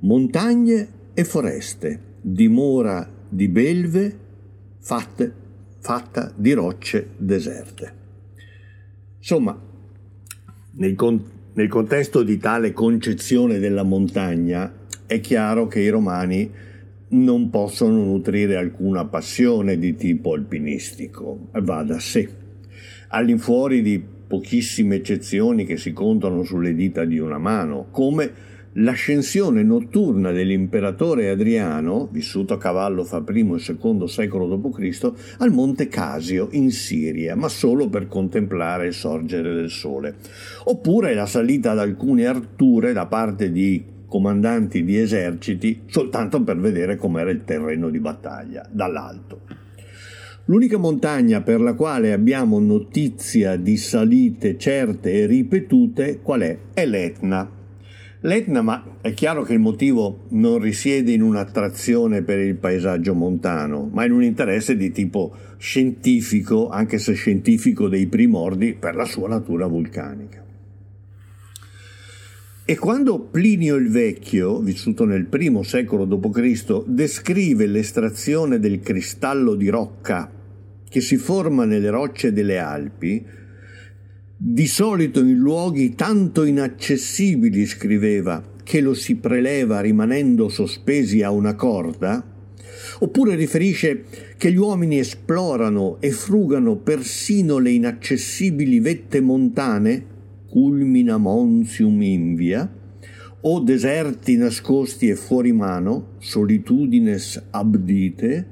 montagne 0.00 0.88
e 1.14 1.24
foreste, 1.24 2.00
dimora 2.20 3.08
di 3.28 3.48
belve 3.48 4.18
fatte, 4.78 5.32
fatta 5.80 6.32
di 6.34 6.52
rocce 6.52 7.08
deserte. 7.16 7.94
Insomma, 9.18 9.58
nel, 10.74 10.94
con- 10.94 11.24
nel 11.54 11.68
contesto 11.68 12.22
di 12.22 12.38
tale 12.38 12.72
concezione 12.72 13.58
della 13.58 13.82
montagna 13.82 14.72
è 15.06 15.20
chiaro 15.20 15.66
che 15.66 15.80
i 15.80 15.88
romani 15.88 16.50
non 17.12 17.50
possono 17.50 18.04
nutrire 18.04 18.56
alcuna 18.56 19.04
passione 19.04 19.78
di 19.78 19.94
tipo 19.96 20.34
alpinistico, 20.34 21.48
va 21.52 21.82
da 21.82 21.98
sé. 21.98 22.28
All'infuori 23.08 23.82
di 23.82 24.02
pochissime 24.26 24.96
eccezioni 24.96 25.66
che 25.66 25.76
si 25.76 25.92
contano 25.92 26.42
sulle 26.42 26.74
dita 26.74 27.04
di 27.04 27.18
una 27.18 27.38
mano, 27.38 27.88
come 27.90 28.50
l'ascensione 28.76 29.62
notturna 29.62 30.30
dell'imperatore 30.30 31.28
Adriano, 31.28 32.08
vissuto 32.10 32.54
a 32.54 32.58
cavallo 32.58 33.04
fra 33.04 33.22
I 33.28 33.40
e 33.40 33.74
II 33.78 34.08
secolo 34.08 34.56
d.C., 34.56 35.12
al 35.38 35.52
monte 35.52 35.88
Casio 35.88 36.48
in 36.52 36.70
Siria, 36.70 37.36
ma 37.36 37.48
solo 37.48 37.90
per 37.90 38.08
contemplare 38.08 38.86
il 38.86 38.94
sorgere 38.94 39.52
del 39.52 39.68
sole, 39.68 40.14
oppure 40.64 41.12
la 41.12 41.26
salita 41.26 41.72
ad 41.72 41.80
alcune 41.80 42.24
arture 42.24 42.94
da 42.94 43.04
parte 43.04 43.52
di 43.52 43.91
comandanti 44.12 44.84
di 44.84 44.98
eserciti 44.98 45.84
soltanto 45.86 46.42
per 46.42 46.58
vedere 46.58 46.96
com'era 46.96 47.30
il 47.30 47.44
terreno 47.44 47.88
di 47.88 47.98
battaglia 47.98 48.68
dall'alto. 48.70 49.40
L'unica 50.44 50.76
montagna 50.76 51.40
per 51.40 51.62
la 51.62 51.72
quale 51.72 52.12
abbiamo 52.12 52.58
notizia 52.58 53.56
di 53.56 53.78
salite 53.78 54.58
certe 54.58 55.12
e 55.12 55.24
ripetute 55.24 56.20
qual 56.20 56.42
è? 56.42 56.58
È 56.74 56.84
l'Etna. 56.84 57.48
L'Etna, 58.20 58.60
ma 58.60 58.98
è 59.00 59.14
chiaro 59.14 59.44
che 59.44 59.54
il 59.54 59.60
motivo 59.60 60.26
non 60.30 60.58
risiede 60.58 61.12
in 61.12 61.22
un'attrazione 61.22 62.20
per 62.20 62.38
il 62.38 62.56
paesaggio 62.56 63.14
montano, 63.14 63.88
ma 63.90 64.04
in 64.04 64.12
un 64.12 64.22
interesse 64.22 64.76
di 64.76 64.92
tipo 64.92 65.34
scientifico, 65.56 66.68
anche 66.68 66.98
se 66.98 67.14
scientifico 67.14 67.88
dei 67.88 68.08
primordi, 68.08 68.74
per 68.74 68.94
la 68.94 69.06
sua 69.06 69.28
natura 69.28 69.66
vulcanica. 69.66 70.41
E 72.72 72.78
quando 72.78 73.18
Plinio 73.20 73.76
il 73.76 73.90
Vecchio, 73.90 74.60
vissuto 74.60 75.04
nel 75.04 75.26
primo 75.26 75.62
secolo 75.62 76.06
d.C., 76.06 76.84
descrive 76.86 77.66
l'estrazione 77.66 78.58
del 78.58 78.80
cristallo 78.80 79.54
di 79.54 79.68
rocca 79.68 80.32
che 80.88 81.02
si 81.02 81.18
forma 81.18 81.66
nelle 81.66 81.90
rocce 81.90 82.32
delle 82.32 82.56
Alpi, 82.56 83.22
di 84.34 84.66
solito 84.66 85.20
in 85.20 85.36
luoghi 85.36 85.94
tanto 85.94 86.44
inaccessibili, 86.44 87.66
scriveva, 87.66 88.42
che 88.64 88.80
lo 88.80 88.94
si 88.94 89.16
preleva 89.16 89.80
rimanendo 89.80 90.48
sospesi 90.48 91.20
a 91.22 91.30
una 91.30 91.54
corda, 91.54 92.26
oppure 93.00 93.34
riferisce 93.34 94.04
che 94.38 94.50
gli 94.50 94.56
uomini 94.56 94.98
esplorano 94.98 95.98
e 96.00 96.10
frugano 96.10 96.76
persino 96.76 97.58
le 97.58 97.70
inaccessibili 97.72 98.80
vette 98.80 99.20
montane 99.20 100.11
culmina 100.52 101.16
monsium 101.16 102.02
invia, 102.02 102.70
o 103.40 103.60
deserti 103.60 104.36
nascosti 104.36 105.08
e 105.08 105.16
fuori 105.16 105.50
mano, 105.50 106.16
solitudines 106.18 107.42
abdite, 107.52 108.48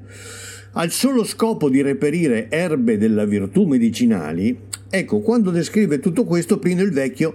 al 0.73 0.91
solo 0.91 1.25
scopo 1.25 1.69
di 1.69 1.83
reperire 1.83 2.49
erbe 2.49 2.97
della 2.97 3.27
virtù 3.27 3.65
medicinali, 3.65 4.59
ecco, 4.89 5.21
quando 5.21 5.51
descrive 5.51 5.99
tutto 5.99 6.25
questo 6.25 6.59
Plinio 6.59 6.85
il 6.85 6.93
Vecchio, 6.93 7.35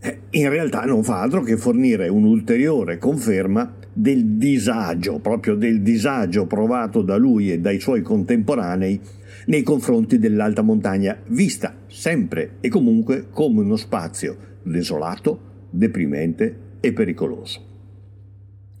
eh, 0.00 0.22
in 0.30 0.48
realtà 0.48 0.82
non 0.82 1.04
fa 1.04 1.20
altro 1.20 1.42
che 1.42 1.56
fornire 1.56 2.08
un'ulteriore 2.08 2.98
conferma 2.98 3.76
del 3.92 4.36
disagio, 4.36 5.18
proprio 5.18 5.54
del 5.54 5.82
disagio 5.82 6.46
provato 6.46 7.02
da 7.02 7.16
lui 7.16 7.50
e 7.50 7.58
dai 7.58 7.80
suoi 7.80 8.02
contemporanei 8.02 9.00
nei 9.46 9.62
confronti 9.62 10.18
dell'alta 10.18 10.62
montagna, 10.62 11.18
vista 11.28 11.74
sempre 11.86 12.56
e 12.60 12.68
comunque 12.68 13.26
come 13.30 13.60
uno 13.60 13.76
spazio 13.76 14.36
desolato, 14.62 15.68
deprimente 15.70 16.56
e 16.80 16.92
pericoloso. 16.92 17.66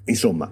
Insomma, 0.04 0.50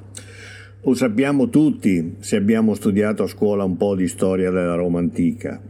lo 0.83 0.95
sappiamo 0.95 1.49
tutti 1.49 2.17
se 2.21 2.37
abbiamo 2.37 2.75
studiato 2.75 3.25
a 3.25 3.29
scuola 3.29 3.65
un 3.65 3.77
po' 3.77 3.95
di 3.95 4.07
storia 4.07 4.51
della 4.51 4.75
Roma 4.75 4.99
antica. 4.99 5.61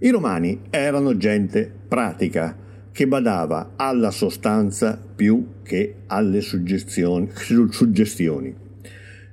I 0.00 0.10
romani 0.10 0.60
erano 0.70 1.16
gente 1.16 1.70
pratica, 1.88 2.56
che 2.92 3.08
badava 3.08 3.72
alla 3.76 4.10
sostanza 4.10 5.02
più 5.14 5.60
che 5.62 5.94
alle 6.06 6.40
suggestioni 6.40 7.30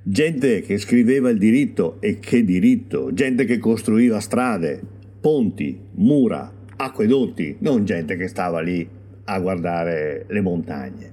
gente 0.02 0.62
che 0.62 0.78
scriveva 0.78 1.30
il 1.30 1.38
diritto 1.38 2.00
e 2.00 2.18
che 2.18 2.44
diritto, 2.44 3.12
gente 3.12 3.44
che 3.44 3.58
costruiva 3.58 4.20
strade, 4.20 4.80
ponti, 5.20 5.78
mura, 5.92 6.52
acquedotti, 6.76 7.56
non 7.60 7.84
gente 7.84 8.16
che 8.16 8.26
stava 8.26 8.60
lì 8.60 8.88
a 9.24 9.38
guardare 9.38 10.24
le 10.28 10.40
montagne. 10.40 11.12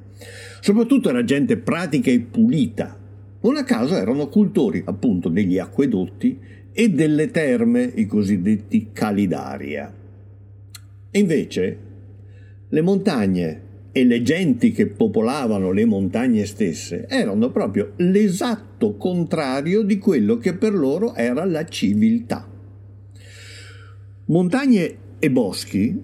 Soprattutto 0.61 1.09
era 1.09 1.23
gente 1.23 1.57
pratica 1.57 2.09
e 2.09 2.21
pulita. 2.21 2.97
Non 3.41 3.57
a 3.57 3.63
caso 3.63 3.95
erano 3.95 4.29
cultori 4.29 4.81
appunto 4.85 5.29
degli 5.29 5.59
acquedotti 5.59 6.39
e 6.71 6.89
delle 6.89 7.29
terme, 7.29 7.91
i 7.95 8.05
cosiddetti 8.05 8.89
calidaria. 8.93 9.93
E 11.11 11.19
invece 11.19 11.77
le 12.69 12.81
montagne 12.81 13.61
e 13.91 14.03
le 14.03 14.21
genti 14.21 14.71
che 14.71 14.87
popolavano 14.87 15.71
le 15.71 15.85
montagne 15.85 16.45
stesse 16.45 17.07
erano 17.07 17.49
proprio 17.49 17.93
l'esatto 17.97 18.95
contrario 18.95 19.81
di 19.81 19.97
quello 19.97 20.37
che 20.37 20.53
per 20.53 20.73
loro 20.73 21.15
era 21.15 21.45
la 21.45 21.65
civiltà. 21.65 22.47
Montagne 24.25 24.97
e 25.19 25.31
boschi 25.31 25.99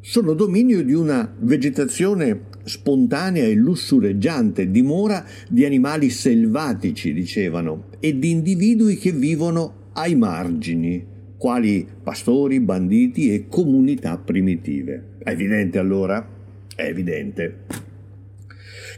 sono 0.00 0.34
dominio 0.34 0.84
di 0.84 0.92
una 0.92 1.34
vegetazione 1.40 2.50
spontanea 2.64 3.44
e 3.44 3.54
lussureggiante, 3.54 4.70
dimora 4.70 5.24
di 5.48 5.64
animali 5.64 6.10
selvatici, 6.10 7.12
dicevano, 7.12 7.86
e 7.98 8.18
di 8.18 8.30
individui 8.30 8.96
che 8.96 9.12
vivono 9.12 9.90
ai 9.94 10.14
margini, 10.14 11.04
quali 11.42 11.84
pastori, 12.00 12.60
banditi 12.60 13.34
e 13.34 13.48
comunità 13.48 14.16
primitive. 14.16 15.16
È 15.18 15.30
evidente 15.30 15.80
allora? 15.80 16.24
È 16.72 16.84
evidente 16.84 17.64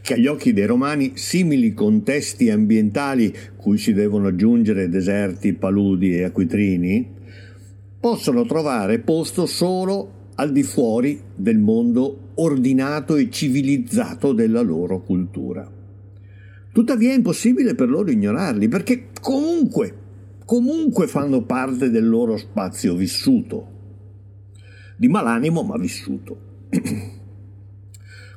che 0.03 0.13
agli 0.13 0.27
occhi 0.27 0.53
dei 0.53 0.67
romani 0.67 1.13
simili 1.15 1.73
contesti 1.73 2.51
ambientali 2.51 3.33
cui 3.55 3.79
si 3.79 3.93
devono 3.93 4.27
aggiungere 4.27 4.89
deserti, 4.89 5.53
paludi 5.53 6.15
e 6.15 6.23
acquitrini 6.25 7.13
possono 7.99 8.45
trovare 8.45 8.99
posto 8.99 9.47
solo 9.47 10.29
al 10.35 10.51
di 10.51 10.61
fuori 10.61 11.19
del 11.33 11.57
mondo 11.57 12.33
ordinato 12.35 13.15
e 13.15 13.31
civilizzato 13.31 14.33
della 14.33 14.61
loro 14.61 15.01
cultura. 15.01 15.67
Tuttavia 16.71 17.09
è 17.09 17.15
impossibile 17.15 17.73
per 17.73 17.89
loro 17.89 18.11
ignorarli, 18.11 18.67
perché 18.67 19.07
comunque, 19.19 20.03
comunque 20.45 21.07
fanno 21.07 21.41
parte 21.43 21.89
del 21.89 22.07
loro 22.07 22.37
spazio 22.37 22.95
vissuto, 22.95 23.67
di 24.95 25.07
malanimo 25.07 25.63
ma 25.63 25.77
vissuto. 25.77 26.37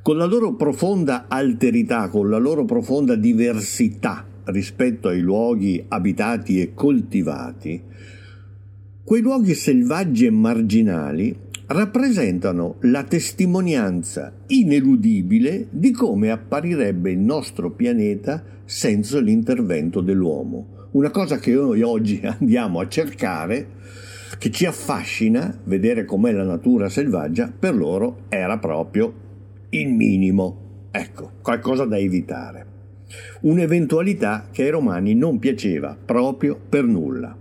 con 0.02 0.16
la 0.16 0.24
loro 0.24 0.54
profonda 0.54 1.26
alterità, 1.28 2.08
con 2.08 2.30
la 2.30 2.38
loro 2.38 2.64
profonda 2.64 3.14
diversità 3.14 4.26
rispetto 4.44 5.08
ai 5.08 5.20
luoghi 5.20 5.84
abitati 5.86 6.60
e 6.60 6.72
coltivati, 6.72 7.82
Quei 9.08 9.22
luoghi 9.22 9.54
selvaggi 9.54 10.26
e 10.26 10.30
marginali 10.30 11.34
rappresentano 11.68 12.76
la 12.80 13.04
testimonianza 13.04 14.32
ineludibile 14.46 15.66
di 15.70 15.90
come 15.90 16.30
apparirebbe 16.30 17.10
il 17.10 17.18
nostro 17.18 17.70
pianeta 17.72 18.42
senza 18.64 19.20
l'intervento 19.20 20.00
dell'uomo. 20.00 20.88
Una 20.92 21.10
cosa 21.10 21.36
che 21.36 21.52
noi 21.52 21.82
oggi 21.82 22.20
andiamo 22.24 22.80
a 22.80 22.88
cercare, 22.88 23.76
che 24.38 24.50
ci 24.50 24.64
affascina, 24.64 25.58
vedere 25.64 26.04
com'è 26.04 26.32
la 26.32 26.44
natura 26.44 26.88
selvaggia, 26.88 27.52
per 27.56 27.74
loro 27.74 28.20
era 28.30 28.56
proprio 28.58 29.12
il 29.70 29.92
minimo. 29.92 30.86
Ecco, 30.90 31.32
qualcosa 31.42 31.84
da 31.84 31.98
evitare. 31.98 32.66
Un'eventualità 33.42 34.48
che 34.50 34.62
ai 34.62 34.70
romani 34.70 35.14
non 35.14 35.38
piaceva 35.38 35.96
proprio 36.02 36.58
per 36.66 36.84
nulla. 36.84 37.36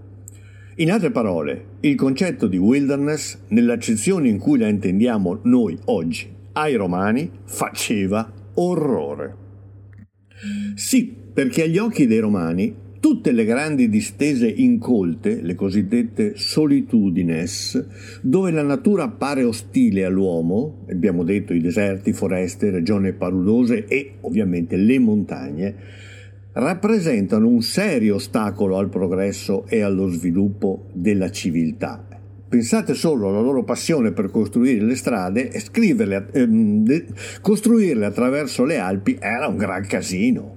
In 0.80 0.92
altre 0.92 1.10
parole, 1.10 1.66
il 1.80 1.96
concetto 1.96 2.46
di 2.46 2.58
wilderness, 2.58 3.40
nell'accezione 3.48 4.30
in 4.30 4.38
cui 4.38 4.60
la 4.60 4.68
intendiamo 4.68 5.40
noi 5.46 5.76
oggi, 5.86 6.30
ai 6.52 6.76
romani, 6.76 7.32
faceva 7.46 8.32
orrore. 8.54 9.36
Sì, 10.76 11.12
perché 11.34 11.64
agli 11.64 11.80
occhi 11.80 12.06
dei 12.06 12.20
romani 12.20 12.76
tutte 13.00 13.32
le 13.32 13.44
grandi 13.44 13.90
distese 13.90 14.48
incolte, 14.48 15.42
le 15.42 15.56
cosiddette 15.56 16.34
solitudines, 16.36 17.88
dove 18.22 18.52
la 18.52 18.62
natura 18.62 19.06
appare 19.06 19.44
ostile 19.44 20.06
all'uomo, 20.06 20.86
abbiamo 20.92 21.24
detto 21.24 21.56
i 21.56 21.60
deserti, 21.60 22.14
foreste, 22.14 22.70
regioni 22.70 23.14
paludose 23.14 23.88
e 23.88 24.18
ovviamente 24.22 24.76
le 24.76 25.00
montagne, 25.00 25.76
rappresentano 26.58 27.48
un 27.48 27.62
serio 27.62 28.16
ostacolo 28.16 28.78
al 28.78 28.90
progresso 28.90 29.66
e 29.68 29.82
allo 29.82 30.08
sviluppo 30.08 30.88
della 30.94 31.30
civiltà. 31.30 32.04
Pensate 32.50 32.94
solo 32.94 33.30
alla 33.30 33.42
loro 33.42 33.64
passione 33.64 34.12
per 34.12 34.32
costruire 34.32 34.84
le 34.84 34.96
strade 34.96 35.52
e 35.52 35.60
scriverle, 35.60 36.30
ehm, 36.32 37.04
costruirle 37.42 38.06
attraverso 38.06 38.64
le 38.64 38.78
Alpi 38.78 39.18
era 39.20 39.48
un 39.48 39.58
gran 39.58 39.86
casino. 39.86 40.56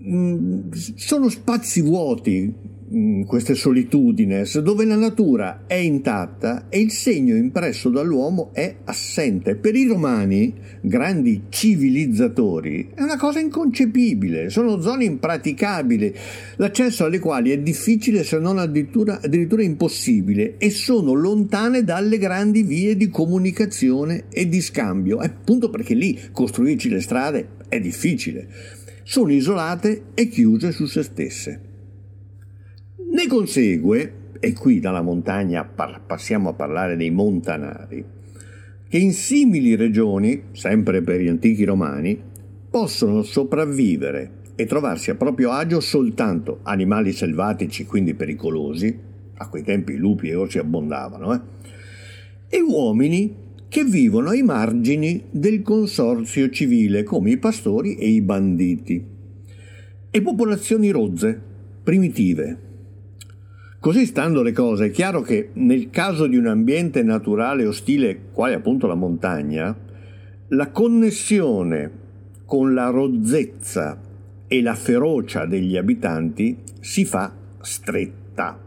Mm, 0.00 0.70
sono 0.72 1.28
spazi 1.28 1.80
vuoti 1.82 2.54
queste 3.26 3.54
solitudines, 3.54 4.58
dove 4.60 4.84
la 4.84 4.96
natura 4.96 5.64
è 5.66 5.74
intatta 5.74 6.68
e 6.68 6.80
il 6.80 6.92
segno 6.92 7.34
impresso 7.34 7.88
dall'uomo 7.88 8.50
è 8.52 8.76
assente. 8.84 9.56
Per 9.56 9.74
i 9.74 9.86
romani, 9.86 10.54
grandi 10.80 11.44
civilizzatori, 11.48 12.90
è 12.94 13.02
una 13.02 13.16
cosa 13.16 13.40
inconcepibile, 13.40 14.50
sono 14.50 14.80
zone 14.80 15.04
impraticabili, 15.04 16.14
l'accesso 16.56 17.04
alle 17.04 17.18
quali 17.18 17.50
è 17.50 17.58
difficile 17.58 18.22
se 18.22 18.38
non 18.38 18.58
addirittura, 18.58 19.20
addirittura 19.20 19.62
impossibile 19.62 20.56
e 20.58 20.70
sono 20.70 21.12
lontane 21.12 21.82
dalle 21.82 22.18
grandi 22.18 22.62
vie 22.62 22.96
di 22.96 23.08
comunicazione 23.08 24.24
e 24.30 24.48
di 24.48 24.60
scambio, 24.60 25.18
appunto 25.18 25.70
perché 25.70 25.94
lì 25.94 26.18
costruirci 26.30 26.88
le 26.88 27.00
strade 27.00 27.48
è 27.68 27.80
difficile. 27.80 28.48
Sono 29.02 29.32
isolate 29.32 30.06
e 30.14 30.28
chiuse 30.28 30.72
su 30.72 30.86
se 30.86 31.02
stesse. 31.02 31.74
Ne 33.16 33.28
consegue, 33.28 34.12
e 34.40 34.52
qui 34.52 34.78
dalla 34.78 35.00
montagna 35.00 35.64
passiamo 35.64 36.50
a 36.50 36.52
parlare 36.52 36.96
dei 36.96 37.10
montanari, 37.10 38.04
che 38.86 38.98
in 38.98 39.14
simili 39.14 39.74
regioni, 39.74 40.48
sempre 40.52 41.00
per 41.00 41.22
gli 41.22 41.28
antichi 41.28 41.64
romani, 41.64 42.20
possono 42.68 43.22
sopravvivere 43.22 44.32
e 44.54 44.66
trovarsi 44.66 45.08
a 45.08 45.14
proprio 45.14 45.52
agio 45.52 45.80
soltanto 45.80 46.58
animali 46.64 47.12
selvatici, 47.12 47.86
quindi 47.86 48.12
pericolosi, 48.12 48.94
a 49.32 49.48
quei 49.48 49.62
tempi 49.62 49.96
lupi 49.96 50.28
e 50.28 50.34
orsi 50.34 50.58
abbondavano, 50.58 51.32
eh? 51.32 51.40
e 52.50 52.60
uomini 52.60 53.34
che 53.66 53.82
vivono 53.82 54.28
ai 54.28 54.42
margini 54.42 55.22
del 55.30 55.62
consorzio 55.62 56.50
civile, 56.50 57.02
come 57.02 57.30
i 57.30 57.38
pastori 57.38 57.96
e 57.96 58.08
i 58.08 58.20
banditi, 58.20 59.02
e 60.10 60.20
popolazioni 60.20 60.90
rozze, 60.90 61.40
primitive, 61.82 62.64
Così 63.86 64.04
stando 64.04 64.42
le 64.42 64.50
cose, 64.50 64.86
è 64.86 64.90
chiaro 64.90 65.20
che 65.20 65.50
nel 65.52 65.90
caso 65.90 66.26
di 66.26 66.36
un 66.36 66.48
ambiente 66.48 67.04
naturale 67.04 67.64
ostile, 67.66 68.18
quale 68.32 68.54
appunto 68.54 68.88
la 68.88 68.96
montagna, 68.96 69.72
la 70.48 70.70
connessione 70.72 71.90
con 72.46 72.74
la 72.74 72.88
rozzezza 72.88 73.96
e 74.48 74.60
la 74.60 74.74
ferocia 74.74 75.46
degli 75.46 75.76
abitanti 75.76 76.56
si 76.80 77.04
fa 77.04 77.32
stretta. 77.60 78.60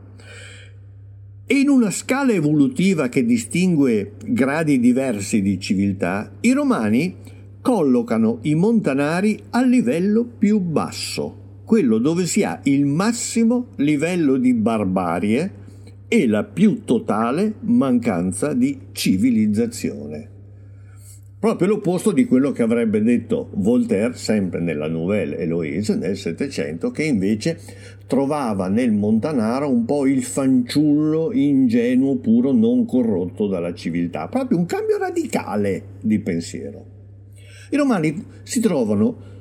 E 1.46 1.54
in 1.54 1.68
una 1.68 1.92
scala 1.92 2.32
evolutiva 2.32 3.10
che 3.10 3.26
distingue 3.26 4.14
gradi 4.24 4.80
diversi 4.80 5.42
di 5.42 5.60
civiltà, 5.60 6.32
i 6.40 6.54
romani 6.54 7.18
collocano 7.60 8.38
i 8.44 8.56
montanari 8.56 9.38
al 9.50 9.68
livello 9.68 10.24
più 10.24 10.60
basso 10.60 11.49
quello 11.70 12.00
dove 12.00 12.26
si 12.26 12.42
ha 12.42 12.60
il 12.64 12.88
massimo 12.88 13.68
livello 13.76 14.38
di 14.38 14.56
barbarie 14.56 15.52
e 16.08 16.26
la 16.26 16.44
più 16.44 16.84
totale 16.84 17.58
mancanza 17.60 18.54
di 18.54 18.88
civilizzazione. 18.92 20.28
Proprio 21.40 21.68
l'opposto 21.68 22.12
di 22.12 22.26
quello 22.26 22.52
che 22.52 22.64
avrebbe 22.64 23.04
detto 23.04 23.52
Voltaire, 23.54 24.16
sempre 24.16 24.60
nella 24.62 24.88
Nouvelle 24.88 25.38
Héloïse 25.38 25.96
nel 25.96 26.18
Settecento, 26.18 26.90
che 26.90 27.04
invece 27.04 27.60
trovava 28.08 28.68
nel 28.68 28.92
Montanaro 28.92 29.70
un 29.70 29.86
po' 29.86 30.08
il 30.08 30.24
fanciullo 30.24 31.32
ingenuo, 31.32 32.16
puro, 32.16 32.52
non 32.52 32.84
corrotto 32.86 33.46
dalla 33.46 33.76
civiltà. 33.76 34.28
Proprio 34.28 34.58
un 34.58 34.66
cambio 34.66 34.98
radicale 34.98 35.84
di 36.02 36.18
pensiero. 36.18 36.84
I 37.70 37.78
romani 37.78 38.26
si 38.42 38.60
trovano 38.60 39.38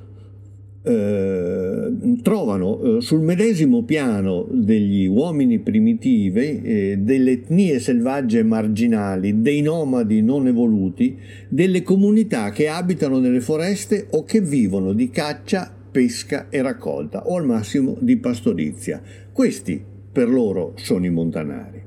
eh, 0.83 1.93
trovano 2.23 2.81
eh, 2.81 3.01
sul 3.01 3.21
medesimo 3.21 3.83
piano 3.83 4.47
degli 4.51 5.07
uomini 5.07 5.59
primitivi, 5.59 6.63
eh, 6.63 6.97
delle 6.99 7.33
etnie 7.33 7.81
selvagge 7.81 8.43
marginali, 8.43 9.41
dei 9.41 9.61
nomadi 9.61 10.23
non 10.23 10.47
evoluti, 10.47 11.19
delle 11.49 11.83
comunità 11.83 12.51
che 12.51 12.69
abitano 12.69 13.19
nelle 13.19 13.41
foreste 13.41 14.07
o 14.11 14.25
che 14.25 14.41
vivono 14.41 14.93
di 14.93 15.11
caccia, 15.11 15.73
pesca 15.91 16.47
e 16.49 16.63
raccolta 16.63 17.27
o 17.27 17.37
al 17.37 17.47
massimo 17.47 17.97
di 18.01 18.17
pastorizia. 18.17 19.03
Questi 19.33 19.83
per 20.13 20.29
loro 20.29 20.75
sono 20.77 21.07
i 21.07 21.11
montanari. 21.11 21.83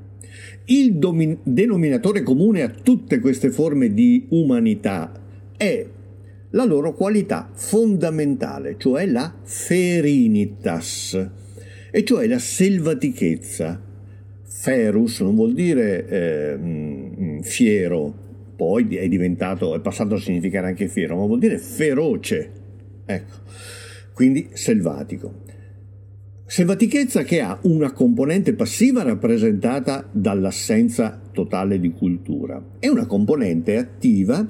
Il 0.66 0.96
domin- 0.96 1.40
denominatore 1.44 2.22
comune 2.24 2.62
a 2.62 2.70
tutte 2.70 3.20
queste 3.20 3.52
forme 3.52 3.94
di 3.94 4.26
umanità 4.30 5.12
è 5.58 5.86
la 6.52 6.66
loro 6.66 6.94
qualità 6.94 7.50
fondamentale, 7.54 8.76
cioè 8.78 9.06
la 9.06 9.34
ferinitas, 9.44 11.30
e 11.92 12.04
cioè 12.04 12.28
la 12.28 12.40
selvatichezza. 12.40 13.90
Ferus 14.44 15.22
non 15.22 15.36
vuol 15.36 15.54
dire 15.54 16.08
eh, 16.08 17.40
fiero, 17.42 18.14
poi 18.56 18.96
è 18.96 19.08
diventato, 19.08 19.76
è 19.76 19.80
passato 19.80 20.16
a 20.16 20.20
significare 20.20 20.68
anche 20.68 20.88
fiero, 20.88 21.18
ma 21.18 21.26
vuol 21.26 21.40
dire 21.40 21.58
feroce. 21.58 22.52
Ecco, 23.06 23.36
quindi 24.14 24.50
selvatico. 24.54 25.40
Selvatichezza 26.46 27.24
che 27.24 27.40
ha 27.40 27.58
una 27.64 27.94
componente 27.94 28.54
passiva 28.54 29.04
rappresentata 29.04 30.06
dall'assenza 30.12 31.22
totale 31.32 31.80
di 31.80 31.92
cultura 31.92 32.62
e 32.78 32.90
una 32.90 33.06
componente 33.06 33.78
attiva 33.78 34.46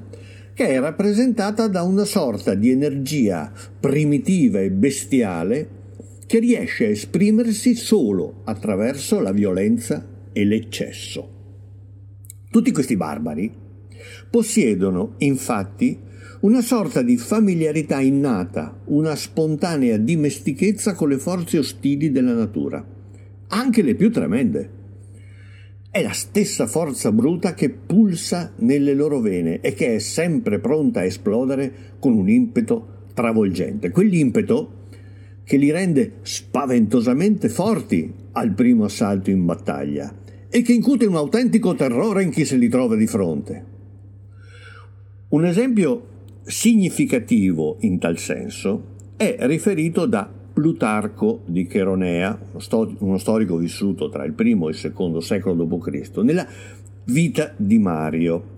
che 0.54 0.68
è 0.68 0.78
rappresentata 0.80 1.66
da 1.66 1.82
una 1.82 2.04
sorta 2.04 2.54
di 2.54 2.70
energia 2.70 3.50
primitiva 3.80 4.60
e 4.60 4.70
bestiale 4.70 5.80
che 6.26 6.38
riesce 6.38 6.86
a 6.86 6.90
esprimersi 6.90 7.74
solo 7.74 8.42
attraverso 8.44 9.20
la 9.20 9.32
violenza 9.32 10.06
e 10.32 10.44
l'eccesso. 10.44 11.28
Tutti 12.50 12.70
questi 12.70 12.96
barbari 12.96 13.52
possiedono 14.28 15.14
infatti 15.18 15.98
una 16.40 16.60
sorta 16.60 17.02
di 17.02 17.16
familiarità 17.16 18.00
innata, 18.00 18.80
una 18.86 19.14
spontanea 19.14 19.96
dimestichezza 19.96 20.94
con 20.94 21.08
le 21.08 21.18
forze 21.18 21.58
ostili 21.58 22.10
della 22.10 22.34
natura, 22.34 22.84
anche 23.48 23.82
le 23.82 23.94
più 23.94 24.10
tremende. 24.10 24.80
È 25.94 26.00
la 26.00 26.12
stessa 26.12 26.66
forza 26.66 27.12
bruta 27.12 27.52
che 27.52 27.68
pulsa 27.68 28.54
nelle 28.60 28.94
loro 28.94 29.20
vene 29.20 29.60
e 29.60 29.74
che 29.74 29.96
è 29.96 29.98
sempre 29.98 30.58
pronta 30.58 31.00
a 31.00 31.04
esplodere 31.04 31.70
con 31.98 32.14
un 32.14 32.30
impeto 32.30 33.08
travolgente. 33.12 33.90
Quell'impeto 33.90 34.86
che 35.44 35.58
li 35.58 35.70
rende 35.70 36.14
spaventosamente 36.22 37.50
forti 37.50 38.10
al 38.32 38.54
primo 38.54 38.84
assalto 38.84 39.28
in 39.28 39.44
battaglia 39.44 40.10
e 40.48 40.62
che 40.62 40.72
incute 40.72 41.04
un 41.04 41.16
autentico 41.16 41.74
terrore 41.74 42.22
in 42.22 42.30
chi 42.30 42.46
se 42.46 42.56
li 42.56 42.70
trova 42.70 42.96
di 42.96 43.06
fronte. 43.06 43.64
Un 45.28 45.44
esempio 45.44 46.06
significativo 46.44 47.76
in 47.80 47.98
tal 47.98 48.16
senso 48.16 48.94
è 49.14 49.36
riferito 49.40 50.06
da 50.06 50.40
Plutarco 50.52 51.42
di 51.46 51.66
Cheronea, 51.66 52.38
uno 52.98 53.18
storico 53.18 53.56
vissuto 53.56 54.08
tra 54.08 54.24
il 54.24 54.32
primo 54.32 54.68
e 54.68 54.70
il 54.70 54.76
secondo 54.76 55.20
secolo 55.20 55.64
d.C., 55.64 56.16
nella 56.18 56.46
vita 57.04 57.52
di 57.56 57.78
Mario, 57.78 58.50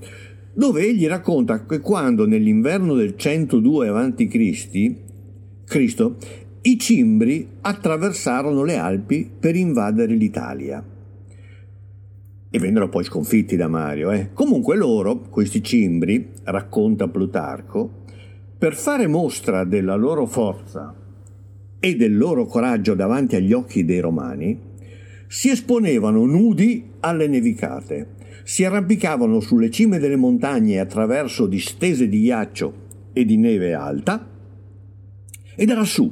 dove 0.53 0.83
egli 0.83 1.07
racconta 1.07 1.65
che 1.65 1.81
quando 1.81 2.27
nell'inverno 2.27 2.95
del 2.95 3.17
102 3.17 3.89
a.C. 3.89 4.95
Cristo, 5.65 6.17
i 6.63 6.79
cimbri 6.79 7.49
attraversarono 7.61 8.65
le 8.65 8.77
Alpi 8.77 9.31
per 9.39 9.55
invadere 9.55 10.15
l'Italia 10.15 10.85
e 12.55 12.59
vennero 12.61 12.89
poi 12.89 13.03
sconfitti 13.03 13.57
da 13.57 13.67
Mario. 13.67 14.13
Eh. 14.13 14.31
Comunque 14.33 14.77
loro, 14.77 15.19
questi 15.29 15.61
cimbri, 15.61 16.31
racconta 16.45 17.09
Plutarco, 17.09 18.05
per 18.57 18.77
fare 18.77 19.09
mostra 19.09 19.65
della 19.65 19.97
loro 19.97 20.25
forza 20.25 20.95
e 21.85 21.97
del 21.97 22.17
loro 22.17 22.47
coraggio 22.47 22.95
davanti 22.95 23.37
agli 23.37 23.53
occhi 23.53 23.85
dei 23.85 24.01
romani, 24.01 24.59
si 25.27 25.51
esponevano 25.51 26.25
nudi 26.25 26.93
alle 27.01 27.29
nevicate, 27.29 28.15
si 28.43 28.65
arrampicavano 28.65 29.39
sulle 29.41 29.71
cime 29.71 29.99
delle 29.99 30.17
montagne 30.17 30.81
attraverso 30.81 31.47
distese 31.47 32.09
di 32.09 32.23
ghiaccio 32.23 32.75
e 33.13 33.27
di 33.27 33.37
neve 33.37 33.75
alta, 33.75 34.27
e 35.55 35.67
da 35.67 35.75
lassù, 35.75 36.11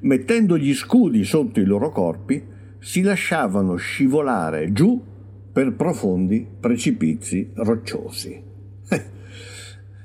mettendo 0.00 0.56
gli 0.56 0.72
scudi 0.72 1.22
sotto 1.24 1.60
i 1.60 1.66
loro 1.66 1.90
corpi, 1.90 2.42
si 2.78 3.02
lasciavano 3.02 3.76
scivolare 3.76 4.72
giù 4.72 5.04
per 5.52 5.74
profondi 5.74 6.46
precipizi 6.58 7.50
rocciosi. 7.56 8.42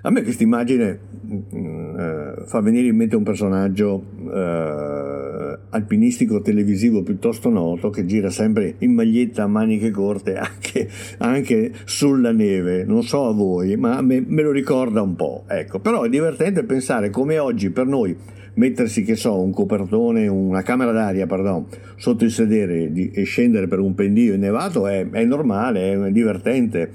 A 0.04 0.12
me 0.12 0.24
questa 0.24 0.44
immagine 0.44 1.00
mm, 1.00 1.15
eh, 1.28 2.34
fa 2.46 2.62
venire 2.62 2.88
in 2.88 2.96
mente 2.96 3.16
un 3.16 3.24
personaggio 3.24 4.04
eh, 4.32 5.58
alpinistico 5.70 6.42
televisivo 6.42 7.04
piuttosto 7.04 7.50
noto 7.50 7.90
che 7.90 8.06
gira 8.06 8.30
sempre 8.30 8.76
in 8.80 8.94
maglietta 8.94 9.44
a 9.44 9.48
maniche 9.48 9.92
corte 9.92 10.36
anche, 10.38 10.90
anche 11.18 11.72
sulla 11.86 12.32
neve. 12.32 12.84
Non 12.84 13.04
so 13.04 13.28
a 13.28 13.34
voi, 13.34 13.76
ma 13.76 14.02
me, 14.02 14.24
me 14.26 14.42
lo 14.42 14.52
ricorda 14.52 15.02
un 15.02 15.16
po'. 15.16 15.44
Ecco. 15.48 15.80
Però 15.80 16.04
è 16.04 16.10
divertente 16.10 16.64
pensare 16.64 17.10
come 17.10 17.38
oggi 17.38 17.70
per 17.70 17.86
noi 17.86 18.16
mettersi, 18.56 19.04
che 19.04 19.16
so, 19.16 19.40
un 19.40 19.52
copertone, 19.52 20.28
una 20.28 20.62
camera 20.62 20.92
d'aria, 20.92 21.26
pardon, 21.26 21.66
sotto 21.96 22.24
il 22.24 22.32
sedere 22.32 22.92
e 22.94 23.24
scendere 23.24 23.68
per 23.68 23.80
un 23.80 23.94
pendio 23.96 24.34
innevato 24.34 24.88
è, 24.88 25.10
è 25.10 25.24
normale, 25.24 25.94
è 25.94 26.12
divertente, 26.12 26.92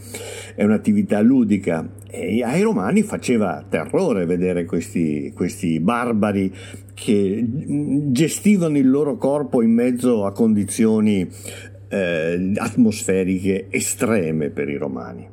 è 0.54 0.64
un'attività 0.64 1.20
ludica. 1.20 1.98
E 2.10 2.42
ai 2.42 2.62
romani 2.62 3.02
faceva 3.02 3.64
terrore 3.68 4.26
vedere 4.26 4.64
questi, 4.64 5.32
questi 5.34 5.78
barbari 5.80 6.52
che 6.94 7.44
gestivano 8.08 8.76
il 8.76 8.90
loro 8.90 9.16
corpo 9.16 9.62
in 9.62 9.72
mezzo 9.72 10.26
a 10.26 10.32
condizioni 10.32 11.28
eh, 11.88 12.52
atmosferiche 12.56 13.66
estreme 13.70 14.50
per 14.50 14.68
i 14.68 14.76
romani. 14.76 15.28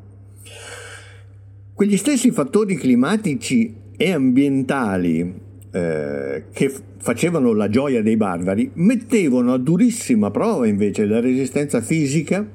Quegli 1.73 1.97
stessi 1.97 2.31
fattori 2.31 2.75
climatici 2.75 3.75
e 3.95 4.11
ambientali 4.11 5.45
eh, 5.71 6.45
che 6.51 6.73
facevano 6.97 7.53
la 7.53 7.69
gioia 7.69 8.01
dei 8.01 8.17
barbari 8.17 8.71
mettevano 8.75 9.53
a 9.53 9.57
durissima 9.57 10.31
prova 10.31 10.67
invece 10.67 11.05
la 11.05 11.19
resistenza 11.19 11.81
fisica 11.81 12.45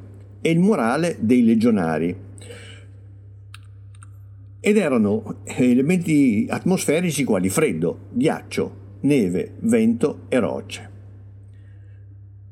e 0.41 0.51
il 0.51 0.59
morale 0.59 1.17
dei 1.21 1.45
legionari. 1.45 2.17
Ed 4.61 4.77
erano 4.77 5.43
elementi 5.45 6.47
atmosferici 6.49 7.25
quali 7.25 7.49
freddo, 7.49 8.07
ghiaccio, 8.13 8.77
neve, 9.01 9.55
vento 9.61 10.21
e 10.29 10.39
rocce 10.39 10.91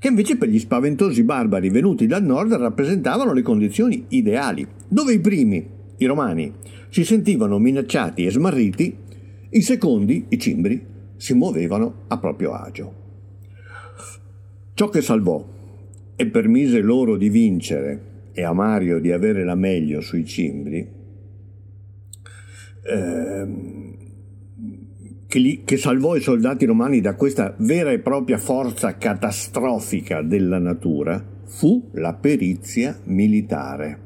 che 0.00 0.08
invece 0.08 0.38
per 0.38 0.48
gli 0.48 0.58
spaventosi 0.58 1.22
barbari 1.24 1.68
venuti 1.68 2.06
dal 2.06 2.24
nord 2.24 2.54
rappresentavano 2.54 3.34
le 3.34 3.42
condizioni 3.42 4.06
ideali, 4.08 4.66
dove 4.88 5.12
i 5.12 5.20
primi, 5.20 5.62
i 5.98 6.06
romani, 6.06 6.50
si 6.88 7.04
sentivano 7.04 7.58
minacciati 7.58 8.24
e 8.24 8.30
smarriti 8.30 8.96
i 9.50 9.62
secondi, 9.62 10.26
i 10.28 10.38
cimbri, 10.38 10.86
si 11.16 11.34
muovevano 11.34 12.04
a 12.06 12.18
proprio 12.18 12.52
agio. 12.52 12.94
Ciò 14.74 14.88
che 14.88 15.02
salvò 15.02 15.44
e 16.14 16.26
permise 16.26 16.80
loro 16.80 17.16
di 17.16 17.28
vincere 17.28 18.28
e 18.32 18.44
a 18.44 18.52
Mario 18.52 19.00
di 19.00 19.10
avere 19.10 19.44
la 19.44 19.56
meglio 19.56 20.00
sui 20.00 20.24
cimbri, 20.24 20.88
ehm, 22.84 23.96
che, 25.26 25.38
li, 25.38 25.62
che 25.64 25.76
salvò 25.76 26.14
i 26.14 26.20
soldati 26.20 26.64
romani 26.64 27.00
da 27.00 27.14
questa 27.14 27.54
vera 27.58 27.90
e 27.90 27.98
propria 27.98 28.38
forza 28.38 28.96
catastrofica 28.96 30.22
della 30.22 30.58
natura, 30.58 31.22
fu 31.44 31.90
la 31.94 32.14
perizia 32.14 32.98
militare, 33.04 33.98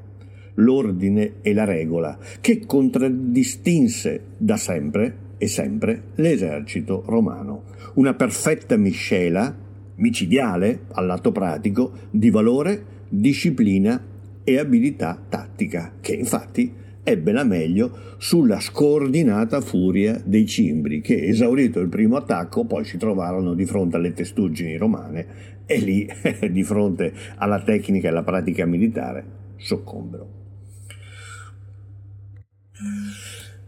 l'ordine 0.54 1.34
e 1.42 1.52
la 1.52 1.64
regola, 1.64 2.18
che 2.40 2.64
contraddistinse 2.64 4.20
da 4.38 4.56
sempre 4.56 5.23
e 5.44 5.48
sempre 5.48 6.04
l'esercito 6.14 7.02
romano. 7.04 7.64
Una 7.94 8.14
perfetta 8.14 8.78
miscela, 8.78 9.54
micidiale 9.96 10.84
all'atto 10.92 11.32
pratico, 11.32 11.92
di 12.10 12.30
valore, 12.30 12.82
disciplina 13.10 14.02
e 14.42 14.58
abilità 14.58 15.20
tattica, 15.28 15.96
che 16.00 16.14
infatti 16.14 16.72
ebbe 17.02 17.32
la 17.32 17.44
meglio 17.44 18.14
sulla 18.16 18.58
scordinata 18.58 19.60
furia 19.60 20.18
dei 20.24 20.46
cimbri 20.46 21.02
che, 21.02 21.26
esaurito 21.26 21.78
il 21.80 21.88
primo 21.88 22.16
attacco, 22.16 22.64
poi 22.64 22.86
si 22.86 22.96
trovarono 22.96 23.52
di 23.52 23.66
fronte 23.66 23.96
alle 23.96 24.14
testuggini 24.14 24.78
romane 24.78 25.26
e 25.66 25.78
lì, 25.78 26.08
di 26.50 26.62
fronte 26.62 27.12
alla 27.36 27.60
tecnica 27.60 28.06
e 28.06 28.10
alla 28.10 28.22
pratica 28.22 28.64
militare, 28.64 29.24
soccombero. 29.56 30.43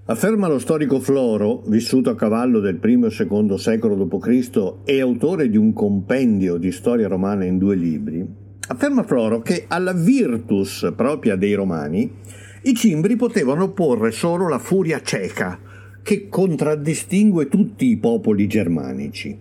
Afferma 0.08 0.46
lo 0.46 0.60
storico 0.60 1.00
Floro, 1.00 1.62
vissuto 1.66 2.10
a 2.10 2.14
cavallo 2.14 2.60
del 2.60 2.78
I 2.80 2.92
e 2.92 3.26
II 3.28 3.58
secolo 3.58 3.96
d.C. 3.96 4.74
e 4.84 5.00
autore 5.00 5.50
di 5.50 5.56
un 5.56 5.72
compendio 5.72 6.58
di 6.58 6.70
storia 6.70 7.08
romana 7.08 7.44
in 7.44 7.58
due 7.58 7.74
libri, 7.74 8.24
afferma 8.68 9.02
Floro 9.02 9.40
che 9.40 9.64
alla 9.66 9.92
virtus 9.92 10.92
propria 10.94 11.34
dei 11.34 11.54
romani 11.54 12.08
i 12.62 12.74
cimbri 12.76 13.16
potevano 13.16 13.64
opporre 13.64 14.12
solo 14.12 14.48
la 14.48 14.60
furia 14.60 15.02
cieca, 15.02 15.58
che 16.04 16.28
contraddistingue 16.28 17.48
tutti 17.48 17.86
i 17.86 17.96
popoli 17.96 18.46
germanici. 18.46 19.36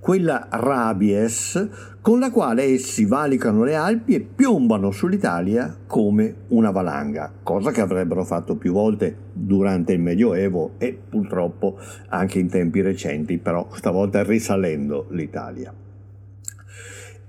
Quella 0.00 0.48
rabies 0.50 1.68
con 2.00 2.18
la 2.18 2.30
quale 2.30 2.64
essi 2.64 3.04
valicano 3.04 3.62
le 3.62 3.74
Alpi 3.74 4.14
e 4.14 4.20
piombano 4.20 4.90
sull'Italia 4.90 5.76
come 5.86 6.34
una 6.48 6.70
valanga, 6.70 7.30
cosa 7.42 7.70
che 7.70 7.82
avrebbero 7.82 8.24
fatto 8.24 8.56
più 8.56 8.72
volte 8.72 9.14
durante 9.32 9.92
il 9.92 10.00
Medioevo 10.00 10.72
e 10.78 10.98
purtroppo 11.08 11.78
anche 12.08 12.38
in 12.38 12.48
tempi 12.48 12.80
recenti, 12.80 13.36
però 13.36 13.68
stavolta 13.72 14.22
risalendo 14.22 15.06
l'Italia. 15.10 15.72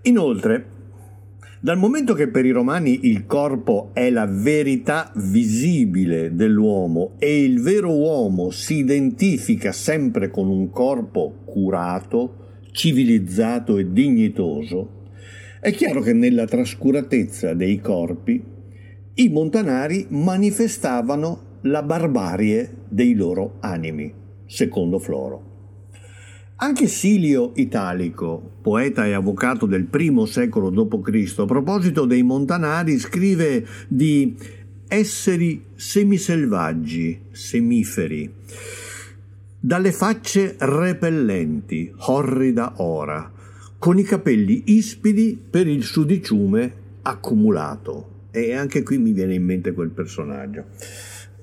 Inoltre, 0.04 0.66
dal 1.60 1.78
momento 1.78 2.16
che 2.16 2.28
per 2.28 2.44
i 2.46 2.50
romani 2.50 3.02
il 3.04 3.28
corpo 3.28 3.92
è 3.94 4.10
la 4.10 4.26
verità 4.26 5.12
visibile 5.16 6.34
dell'uomo 6.34 7.12
e 7.20 7.44
il 7.44 7.62
vero 7.62 7.94
uomo 7.94 8.50
si 8.50 8.78
identifica 8.78 9.72
sempre 9.72 10.32
con 10.32 10.48
un 10.48 10.72
corpo 10.72 11.36
curato, 11.46 12.41
civilizzato 12.72 13.78
e 13.78 13.92
dignitoso, 13.92 15.00
è 15.60 15.72
chiaro 15.72 16.02
che 16.02 16.14
nella 16.14 16.46
trascuratezza 16.46 17.54
dei 17.54 17.80
corpi 17.80 18.44
i 19.14 19.30
montanari 19.30 20.08
manifestavano 20.10 21.60
la 21.64 21.84
barbarie 21.84 22.78
dei 22.90 23.14
loro 23.14 23.58
animi, 23.60 24.12
secondo 24.48 24.98
Floro. 24.98 25.50
Anche 26.56 26.88
Silio 26.88 27.52
Italico, 27.56 28.58
poeta 28.62 29.06
e 29.06 29.14
avvocato 29.14 29.66
del 29.66 29.86
primo 29.86 30.26
secolo 30.26 30.70
d.C., 30.70 31.40
a 31.40 31.46
proposito 31.46 32.06
dei 32.06 32.24
montanari, 32.24 32.98
scrive 33.00 33.66
di 33.88 34.36
esseri 34.88 35.64
semiselvaggi, 35.74 37.20
semiferi, 37.32 38.32
dalle 39.64 39.92
facce 39.92 40.56
repellenti, 40.58 41.94
orrida 42.08 42.74
ora, 42.78 43.32
con 43.78 44.00
i 44.00 44.04
capelli 44.04 44.64
ispidi 44.66 45.40
per 45.50 45.68
il 45.68 45.84
sudiciume 45.84 46.74
accumulato. 47.04 48.10
E 48.32 48.54
anche 48.54 48.82
qui 48.82 48.98
mi 48.98 49.12
viene 49.12 49.36
in 49.36 49.44
mente 49.44 49.74
quel 49.74 49.92
personaggio 49.92 50.66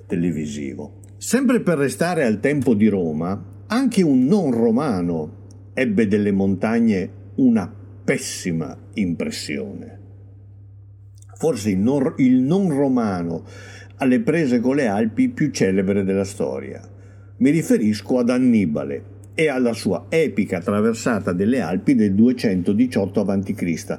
televisivo. 0.06 1.00
Sempre 1.16 1.60
per 1.60 1.78
restare 1.78 2.24
al 2.24 2.40
tempo 2.40 2.74
di 2.74 2.88
Roma, 2.88 3.40
anche 3.68 4.02
un 4.02 4.24
non 4.24 4.50
romano 4.50 5.70
ebbe 5.74 6.08
delle 6.08 6.32
montagne 6.32 7.10
una 7.36 7.72
pessima 8.04 8.76
impressione. 8.94 10.00
Forse 11.36 11.70
il 11.70 11.78
non, 11.78 12.68
romano 12.70 13.44
alle 13.96 14.20
prese 14.20 14.58
con 14.58 14.74
le 14.74 14.88
Alpi 14.88 15.28
più 15.28 15.50
celebre 15.50 16.02
della 16.02 16.24
storia. 16.24 16.96
Mi 17.38 17.50
riferisco 17.50 18.18
ad 18.18 18.30
Annibale 18.30 19.16
e 19.34 19.48
alla 19.48 19.72
sua 19.72 20.06
epica 20.08 20.58
traversata 20.60 21.32
delle 21.32 21.60
Alpi 21.60 21.94
del 21.94 22.12
218 22.12 23.20
a.C., 23.20 23.98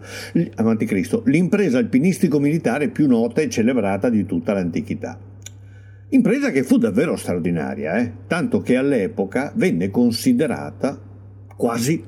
l'impresa 1.24 1.78
alpinistico-militare 1.78 2.90
più 2.90 3.08
nota 3.08 3.40
e 3.40 3.48
celebrata 3.48 4.10
di 4.10 4.26
tutta 4.26 4.52
l'antichità. 4.52 5.18
Impresa 6.10 6.52
che 6.52 6.64
fu 6.64 6.78
davvero 6.78 7.16
straordinaria, 7.16 8.00
eh? 8.00 8.12
tanto 8.28 8.60
che 8.60 8.76
all'epoca 8.76 9.54
venne 9.56 9.90
considerata 9.90 11.00
quasi 11.56 12.04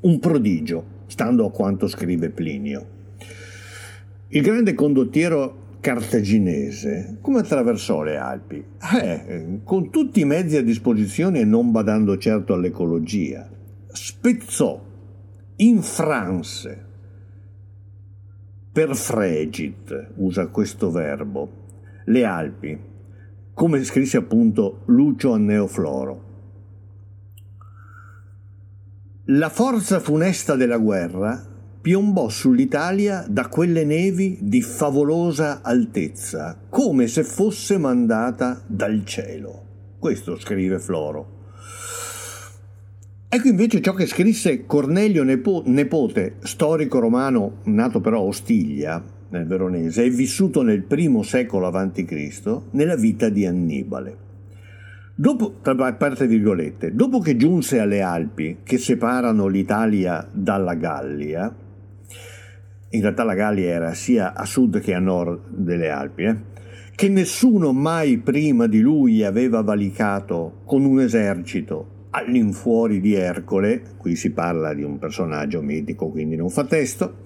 un 0.00 0.18
prodigio, 0.18 0.84
stando 1.06 1.46
a 1.46 1.50
quanto 1.50 1.86
scrive 1.86 2.28
Plinio. 2.28 2.86
Il 4.28 4.42
grande 4.42 4.74
condottiero 4.74 5.63
cartaginese 5.84 7.18
come 7.20 7.40
attraversò 7.40 8.02
le 8.02 8.16
Alpi? 8.16 8.64
Eh, 9.02 9.60
con 9.64 9.90
tutti 9.90 10.20
i 10.20 10.24
mezzi 10.24 10.56
a 10.56 10.62
disposizione 10.62 11.40
e 11.40 11.44
non 11.44 11.72
badando 11.72 12.16
certo 12.16 12.54
all'ecologia. 12.54 13.46
Spezzò 13.86 14.82
in 15.56 15.82
France 15.82 16.86
per 18.72 18.96
fregit, 18.96 20.12
usa 20.16 20.46
questo 20.46 20.90
verbo, 20.90 21.66
le 22.06 22.24
Alpi 22.24 22.80
come 23.52 23.84
scrisse 23.84 24.16
appunto 24.16 24.84
Lucio 24.86 25.34
Anneofloro. 25.34 26.22
La 29.26 29.50
forza 29.50 30.00
funesta 30.00 30.56
della 30.56 30.78
guerra 30.78 31.53
piombò 31.84 32.30
sull'Italia 32.30 33.26
da 33.28 33.48
quelle 33.48 33.84
nevi 33.84 34.38
di 34.40 34.62
favolosa 34.62 35.60
altezza, 35.60 36.58
come 36.70 37.08
se 37.08 37.24
fosse 37.24 37.76
mandata 37.76 38.62
dal 38.66 39.04
cielo. 39.04 39.64
Questo 39.98 40.38
scrive 40.38 40.78
Floro. 40.78 41.28
Ecco 43.28 43.48
invece 43.48 43.82
ciò 43.82 43.92
che 43.92 44.06
scrisse 44.06 44.64
Cornelio 44.64 45.24
Nepote, 45.24 46.36
storico 46.38 47.00
romano 47.00 47.58
nato 47.64 48.00
però 48.00 48.20
a 48.20 48.22
Ostiglia, 48.22 49.04
nel 49.28 49.46
Veronese, 49.46 50.04
è 50.04 50.10
vissuto 50.10 50.62
nel 50.62 50.84
primo 50.84 51.22
secolo 51.22 51.66
a.C. 51.66 52.60
nella 52.70 52.96
vita 52.96 53.28
di 53.28 53.44
Annibale. 53.44 54.16
Dopo, 55.14 55.56
dopo 55.60 57.18
che 57.20 57.36
giunse 57.36 57.78
alle 57.78 58.00
Alpi 58.00 58.60
che 58.62 58.78
separano 58.78 59.48
l'Italia 59.48 60.26
dalla 60.32 60.74
Gallia, 60.74 61.54
in 62.94 63.00
realtà 63.00 63.24
la 63.24 63.34
Gallia 63.34 63.72
era 63.72 63.92
sia 63.92 64.34
a 64.34 64.44
sud 64.44 64.80
che 64.80 64.94
a 64.94 65.00
nord 65.00 65.48
delle 65.50 65.90
Alpi, 65.90 66.22
eh, 66.22 66.36
che 66.94 67.08
nessuno 67.08 67.72
mai 67.72 68.18
prima 68.18 68.66
di 68.66 68.80
lui 68.80 69.24
aveva 69.24 69.62
valicato 69.62 70.60
con 70.64 70.84
un 70.84 71.00
esercito 71.00 72.06
all'infuori 72.10 73.00
di 73.00 73.14
Ercole, 73.14 73.82
qui 73.98 74.14
si 74.14 74.30
parla 74.30 74.72
di 74.72 74.84
un 74.84 74.98
personaggio 74.98 75.60
mitico, 75.60 76.08
quindi 76.10 76.36
non 76.36 76.48
fa 76.48 76.64
testo, 76.64 77.22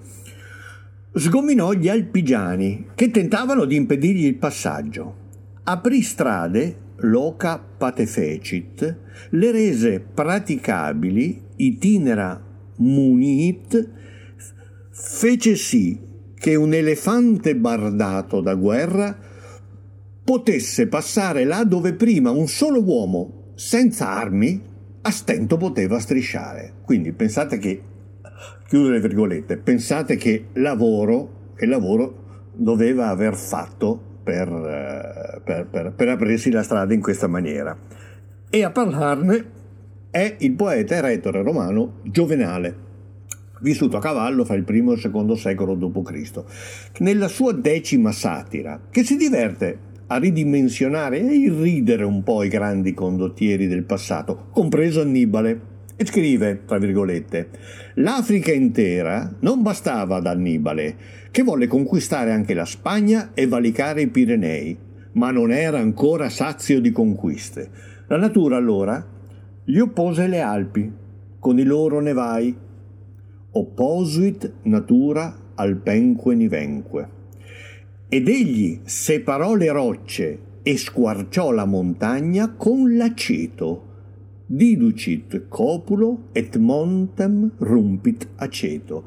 sgominò 1.13 1.73
gli 1.73 1.87
alpigiani 1.87 2.87
che 2.95 3.11
tentavano 3.11 3.65
di 3.65 3.75
impedirgli 3.75 4.25
il 4.25 4.37
passaggio. 4.37 5.27
Aprì 5.63 6.01
strade, 6.01 6.75
loca 7.01 7.59
patefecit, 7.59 8.97
le 9.29 9.51
rese 9.51 9.99
praticabili, 9.99 11.41
itinera 11.57 12.43
munit, 12.77 13.91
fece 15.01 15.55
sì 15.55 15.97
che 16.35 16.55
un 16.55 16.73
elefante 16.73 17.55
bardato 17.55 18.41
da 18.41 18.53
guerra 18.53 19.17
potesse 20.23 20.87
passare 20.87 21.45
là 21.45 21.63
dove 21.63 21.93
prima 21.93 22.31
un 22.31 22.47
solo 22.47 22.83
uomo 22.83 23.53
senza 23.55 24.09
armi 24.09 24.61
a 25.01 25.09
stento 25.09 25.55
poteva 25.55 25.99
strisciare. 25.99 26.73
Quindi 26.83 27.13
pensate 27.13 27.57
che 27.57 27.81
chiudo 28.67 28.89
le 28.89 28.99
virgolette, 28.99 29.57
pensate 29.57 30.17
che 30.17 30.47
lavoro, 30.53 31.53
che 31.55 31.65
lavoro 31.65 32.47
doveva 32.53 33.07
aver 33.07 33.35
fatto 33.35 34.19
per, 34.21 34.47
eh, 34.49 35.41
per, 35.41 35.67
per, 35.67 35.93
per 35.93 36.09
aprirsi 36.09 36.51
la 36.51 36.61
strada 36.61 36.93
in 36.93 37.01
questa 37.01 37.27
maniera. 37.27 37.77
E 38.49 38.63
a 38.63 38.69
parlarne 38.69 39.57
è 40.11 40.35
il 40.39 40.53
poeta 40.53 40.95
e 40.95 41.01
retore 41.01 41.41
romano 41.41 41.99
Giovenale, 42.03 42.87
vissuto 43.61 43.97
a 43.97 44.01
cavallo 44.01 44.45
fra 44.45 44.55
il 44.55 44.63
primo 44.63 44.91
e 44.91 44.95
il 44.95 45.01
secondo 45.01 45.35
secolo 45.35 45.75
d.C., 45.75 46.43
nella 46.99 47.27
sua 47.27 47.53
decima 47.53 48.11
satira, 48.11 48.79
che 48.89 49.03
si 49.03 49.15
diverte 49.15 49.87
a 50.07 50.17
ridimensionare 50.17 51.19
e 51.19 51.33
irridere 51.33 52.03
un 52.03 52.23
po' 52.23 52.43
i 52.43 52.49
grandi 52.49 52.93
condottieri 52.93 53.67
del 53.67 53.83
passato, 53.83 54.47
compreso 54.51 55.01
Annibale 55.01 55.61
e 55.95 56.05
scrive, 56.05 56.61
tra 56.65 56.77
virgolette, 56.77 57.49
l'Africa 57.95 58.53
intera 58.53 59.35
non 59.41 59.61
bastava 59.61 60.15
ad 60.15 60.25
Annibale, 60.25 60.95
che 61.29 61.43
volle 61.43 61.67
conquistare 61.67 62.31
anche 62.31 62.53
la 62.53 62.65
Spagna 62.65 63.31
e 63.33 63.47
valicare 63.47 64.01
i 64.01 64.07
Pirenei, 64.07 64.77
ma 65.11 65.31
non 65.31 65.51
era 65.51 65.77
ancora 65.77 66.29
sazio 66.29 66.79
di 66.79 66.91
conquiste. 66.91 67.69
La 68.07 68.17
natura 68.17 68.55
allora 68.55 69.05
gli 69.63 69.77
oppose 69.77 70.27
le 70.27 70.39
Alpi 70.39 70.91
con 71.39 71.59
i 71.59 71.63
loro 71.63 71.99
nevai. 71.99 72.55
Opposuit 73.51 74.51
natura 74.63 75.35
alpenque 75.55 76.35
nivenque. 76.35 77.09
Ed 78.07 78.27
egli 78.27 78.81
separò 78.83 79.55
le 79.55 79.71
rocce 79.71 80.39
e 80.61 80.77
squarciò 80.77 81.51
la 81.51 81.65
montagna 81.65 82.53
con 82.55 82.95
l'aceto 82.95 83.87
diducit 84.45 85.47
copulo 85.47 86.29
et 86.31 86.57
montem 86.57 87.51
rumpit 87.57 88.27
aceto. 88.35 89.03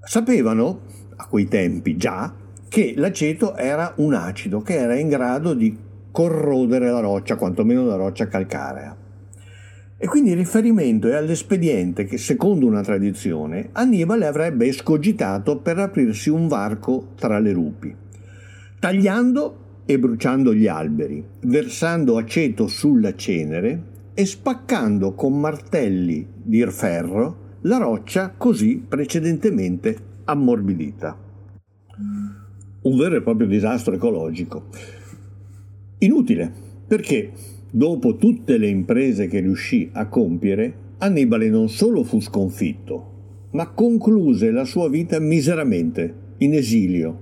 Sapevano 0.00 0.80
a 1.16 1.26
quei 1.26 1.48
tempi 1.48 1.96
già 1.96 2.34
che 2.68 2.94
l'aceto 2.96 3.56
era 3.56 3.92
un 3.96 4.14
acido 4.14 4.60
che 4.60 4.74
era 4.74 4.94
in 4.96 5.08
grado 5.08 5.54
di 5.54 5.76
corrodere 6.10 6.90
la 6.90 7.00
roccia, 7.00 7.36
quantomeno 7.36 7.84
la 7.84 7.96
roccia 7.96 8.26
calcarea. 8.26 9.04
E 9.98 10.06
quindi 10.08 10.30
il 10.30 10.36
riferimento 10.36 11.08
è 11.08 11.14
all'espediente 11.14 12.04
che, 12.04 12.18
secondo 12.18 12.66
una 12.66 12.82
tradizione, 12.82 13.70
Annibale 13.72 14.26
avrebbe 14.26 14.66
escogitato 14.66 15.56
per 15.58 15.78
aprirsi 15.78 16.28
un 16.28 16.48
varco 16.48 17.12
tra 17.16 17.38
le 17.38 17.52
rupi, 17.52 17.94
tagliando 18.78 19.64
e 19.86 19.98
bruciando 19.98 20.52
gli 20.52 20.66
alberi, 20.66 21.24
versando 21.44 22.18
aceto 22.18 22.66
sulla 22.66 23.14
cenere 23.14 23.94
e 24.12 24.26
spaccando 24.26 25.14
con 25.14 25.40
martelli 25.40 26.26
dir 26.42 26.70
ferro, 26.72 27.44
la 27.62 27.78
roccia 27.78 28.34
così 28.36 28.84
precedentemente 28.86 29.96
ammorbidita. 30.24 31.16
Un 32.82 32.96
vero 32.98 33.16
e 33.16 33.22
proprio 33.22 33.46
disastro 33.46 33.94
ecologico. 33.94 34.66
Inutile, 35.98 36.52
perché 36.86 37.32
dopo 37.76 38.16
tutte 38.16 38.56
le 38.56 38.68
imprese 38.68 39.26
che 39.26 39.40
riuscì 39.40 39.90
a 39.92 40.06
compiere, 40.08 40.84
Annibale 40.98 41.50
non 41.50 41.68
solo 41.68 42.04
fu 42.04 42.20
sconfitto, 42.20 43.48
ma 43.50 43.68
concluse 43.68 44.50
la 44.50 44.64
sua 44.64 44.88
vita 44.88 45.18
miseramente, 45.18 46.14
in 46.38 46.54
esilio, 46.54 47.18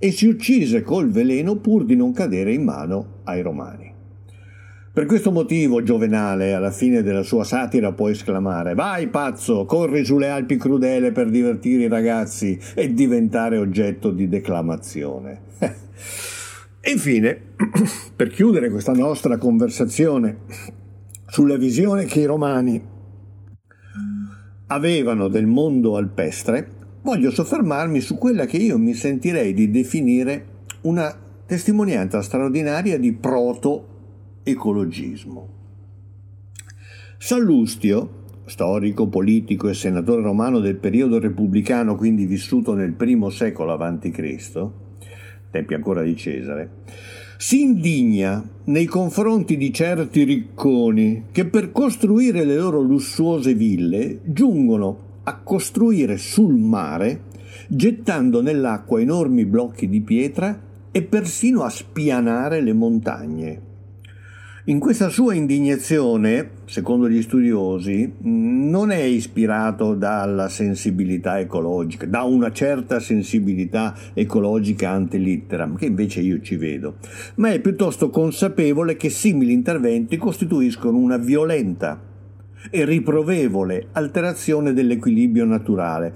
e 0.00 0.10
si 0.10 0.26
uccise 0.26 0.82
col 0.82 1.10
veleno 1.10 1.58
pur 1.58 1.84
di 1.84 1.94
non 1.94 2.12
cadere 2.12 2.52
in 2.52 2.64
mano 2.64 3.20
ai 3.22 3.40
romani. 3.40 3.92
Per 4.92 5.06
questo 5.06 5.30
motivo 5.30 5.80
Giovenale, 5.84 6.54
alla 6.54 6.72
fine 6.72 7.02
della 7.02 7.22
sua 7.22 7.44
satira, 7.44 7.92
può 7.92 8.08
esclamare 8.08 8.74
Vai 8.74 9.06
pazzo, 9.06 9.64
corri 9.64 10.04
sulle 10.04 10.28
Alpi 10.28 10.56
crudele 10.56 11.12
per 11.12 11.30
divertire 11.30 11.84
i 11.84 11.88
ragazzi 11.88 12.58
e 12.74 12.92
diventare 12.92 13.58
oggetto 13.58 14.10
di 14.10 14.28
declamazione. 14.28 15.40
e 16.86 16.90
infine, 16.90 17.40
per 18.14 18.28
chiudere 18.28 18.68
questa 18.68 18.92
nostra 18.92 19.38
conversazione 19.38 20.40
sulla 21.28 21.56
visione 21.56 22.04
che 22.04 22.20
i 22.20 22.26
romani 22.26 22.82
avevano 24.66 25.28
del 25.28 25.46
mondo 25.46 25.96
alpestre, 25.96 26.68
voglio 27.00 27.30
soffermarmi 27.30 28.00
su 28.00 28.18
quella 28.18 28.44
che 28.44 28.58
io 28.58 28.76
mi 28.76 28.92
sentirei 28.92 29.54
di 29.54 29.70
definire 29.70 30.46
una 30.82 31.10
testimonianza 31.46 32.20
straordinaria 32.20 32.98
di 32.98 33.14
proto 33.14 34.40
ecologismo. 34.42 35.48
Sallustio, 37.16 38.24
storico, 38.44 39.08
politico 39.08 39.70
e 39.70 39.74
senatore 39.74 40.20
romano 40.20 40.58
del 40.58 40.76
periodo 40.76 41.18
repubblicano, 41.18 41.96
quindi 41.96 42.26
vissuto 42.26 42.74
nel 42.74 42.92
primo 42.92 43.30
secolo 43.30 43.72
a.C., 43.72 44.82
tempi 45.54 45.74
ancora 45.74 46.02
di 46.02 46.16
Cesare, 46.16 46.70
si 47.36 47.62
indigna 47.62 48.42
nei 48.64 48.86
confronti 48.86 49.56
di 49.56 49.72
certi 49.72 50.24
ricconi 50.24 51.26
che 51.30 51.44
per 51.44 51.70
costruire 51.70 52.44
le 52.44 52.56
loro 52.56 52.80
lussuose 52.80 53.54
ville 53.54 54.20
giungono 54.24 55.12
a 55.24 55.36
costruire 55.36 56.16
sul 56.16 56.56
mare, 56.56 57.22
gettando 57.68 58.42
nell'acqua 58.42 59.00
enormi 59.00 59.44
blocchi 59.46 59.88
di 59.88 60.00
pietra 60.00 60.60
e 60.90 61.02
persino 61.02 61.62
a 61.62 61.68
spianare 61.68 62.60
le 62.60 62.72
montagne. 62.72 63.72
In 64.66 64.78
questa 64.78 65.10
sua 65.10 65.34
indignazione, 65.34 66.52
secondo 66.64 67.06
gli 67.06 67.20
studiosi, 67.20 68.14
non 68.20 68.92
è 68.92 69.02
ispirato 69.02 69.94
dalla 69.94 70.48
sensibilità 70.48 71.38
ecologica, 71.38 72.06
da 72.06 72.22
una 72.22 72.50
certa 72.50 72.98
sensibilità 72.98 73.94
ecologica 74.14 74.88
ante 74.88 75.18
litteram, 75.18 75.76
che 75.76 75.84
invece 75.84 76.22
io 76.22 76.40
ci 76.40 76.56
vedo, 76.56 76.94
ma 77.34 77.52
è 77.52 77.60
piuttosto 77.60 78.08
consapevole 78.08 78.96
che 78.96 79.10
simili 79.10 79.52
interventi 79.52 80.16
costituiscono 80.16 80.96
una 80.96 81.18
violenta 81.18 82.00
e 82.70 82.84
riprovevole 82.86 83.88
alterazione 83.92 84.72
dell'equilibrio 84.72 85.44
naturale. 85.44 86.14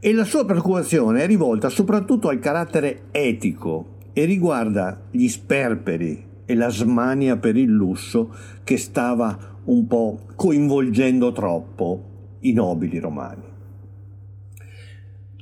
E 0.00 0.12
la 0.12 0.24
sua 0.24 0.44
preoccupazione 0.44 1.22
è 1.22 1.26
rivolta 1.26 1.70
soprattutto 1.70 2.28
al 2.28 2.40
carattere 2.40 3.04
etico 3.10 3.96
e 4.12 4.26
riguarda 4.26 5.00
gli 5.10 5.28
sperperi 5.28 6.28
e 6.50 6.56
la 6.56 6.68
smania 6.68 7.36
per 7.36 7.56
il 7.56 7.70
lusso 7.70 8.34
che 8.64 8.76
stava 8.76 9.58
un 9.66 9.86
po' 9.86 10.22
coinvolgendo 10.34 11.30
troppo 11.30 12.38
i 12.40 12.52
nobili 12.52 12.98
romani. 12.98 13.42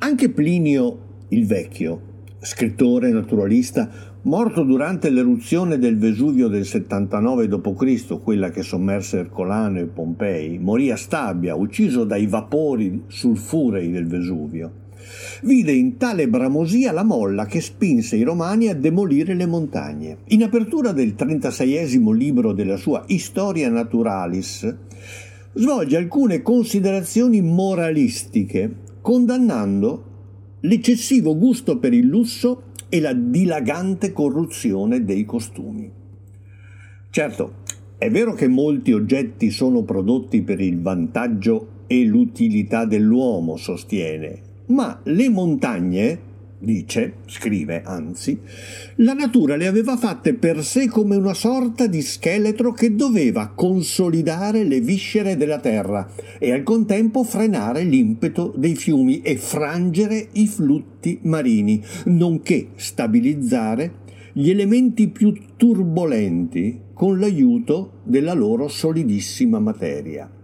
Anche 0.00 0.28
Plinio 0.28 0.98
il 1.28 1.46
Vecchio, 1.46 2.00
scrittore 2.40 3.10
naturalista, 3.10 3.88
morto 4.22 4.62
durante 4.64 5.08
l'eruzione 5.08 5.78
del 5.78 5.96
Vesuvio 5.96 6.48
del 6.48 6.66
79 6.66 7.48
d.C., 7.48 8.20
quella 8.22 8.50
che 8.50 8.60
sommerse 8.60 9.20
Ercolano 9.20 9.78
e 9.78 9.86
Pompei, 9.86 10.58
morì 10.58 10.90
a 10.90 10.96
Stabia, 10.96 11.54
ucciso 11.54 12.04
dai 12.04 12.26
vapori 12.26 13.04
sulfurei 13.06 13.90
del 13.90 14.06
Vesuvio 14.06 14.86
vide 15.42 15.72
in 15.72 15.96
tale 15.96 16.28
bramosia 16.28 16.92
la 16.92 17.04
molla 17.04 17.46
che 17.46 17.60
spinse 17.60 18.16
i 18.16 18.22
romani 18.22 18.68
a 18.68 18.74
demolire 18.74 19.34
le 19.34 19.46
montagne. 19.46 20.18
In 20.28 20.42
apertura 20.42 20.92
del 20.92 21.14
36 21.14 22.00
libro 22.14 22.52
della 22.52 22.76
sua 22.76 23.04
Historia 23.06 23.68
Naturalis, 23.68 24.76
svolge 25.52 25.96
alcune 25.96 26.42
considerazioni 26.42 27.40
moralistiche, 27.40 28.74
condannando 29.00 30.04
l'eccessivo 30.60 31.36
gusto 31.36 31.78
per 31.78 31.92
il 31.92 32.06
lusso 32.06 32.62
e 32.88 33.00
la 33.00 33.12
dilagante 33.12 34.12
corruzione 34.12 35.04
dei 35.04 35.24
costumi. 35.24 35.90
Certo, 37.10 37.54
è 37.98 38.10
vero 38.10 38.32
che 38.34 38.48
molti 38.48 38.92
oggetti 38.92 39.50
sono 39.50 39.82
prodotti 39.82 40.42
per 40.42 40.60
il 40.60 40.80
vantaggio 40.80 41.84
e 41.86 42.04
l'utilità 42.04 42.84
dell'uomo, 42.84 43.56
sostiene, 43.56 44.42
ma 44.68 45.00
le 45.04 45.28
montagne, 45.28 46.18
dice, 46.58 47.14
scrive 47.26 47.82
anzi, 47.82 48.38
la 48.96 49.12
natura 49.12 49.56
le 49.56 49.66
aveva 49.66 49.96
fatte 49.96 50.34
per 50.34 50.64
sé 50.64 50.88
come 50.88 51.16
una 51.16 51.34
sorta 51.34 51.86
di 51.86 52.02
scheletro 52.02 52.72
che 52.72 52.94
doveva 52.94 53.52
consolidare 53.54 54.64
le 54.64 54.80
viscere 54.80 55.36
della 55.36 55.60
terra 55.60 56.10
e 56.38 56.52
al 56.52 56.62
contempo 56.62 57.22
frenare 57.24 57.82
l'impeto 57.84 58.52
dei 58.56 58.74
fiumi 58.74 59.22
e 59.22 59.36
frangere 59.36 60.28
i 60.32 60.46
flutti 60.46 61.18
marini, 61.22 61.82
nonché 62.06 62.68
stabilizzare 62.74 64.06
gli 64.32 64.50
elementi 64.50 65.08
più 65.08 65.32
turbolenti 65.56 66.80
con 66.92 67.18
l'aiuto 67.18 68.00
della 68.02 68.34
loro 68.34 68.68
solidissima 68.68 69.58
materia. 69.58 70.37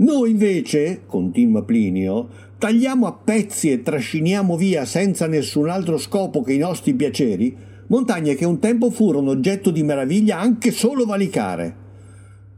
Noi 0.00 0.30
invece, 0.30 1.02
continua 1.04 1.62
Plinio, 1.62 2.28
tagliamo 2.56 3.06
a 3.06 3.12
pezzi 3.12 3.70
e 3.70 3.82
trasciniamo 3.82 4.56
via 4.56 4.86
senza 4.86 5.26
nessun 5.26 5.68
altro 5.68 5.98
scopo 5.98 6.42
che 6.42 6.54
i 6.54 6.58
nostri 6.58 6.94
piaceri 6.94 7.54
montagne 7.88 8.34
che 8.34 8.46
un 8.46 8.58
tempo 8.58 8.90
furono 8.90 9.30
oggetto 9.30 9.70
di 9.70 9.82
meraviglia 9.82 10.40
anche 10.40 10.70
solo 10.70 11.04
valicare. 11.04 11.76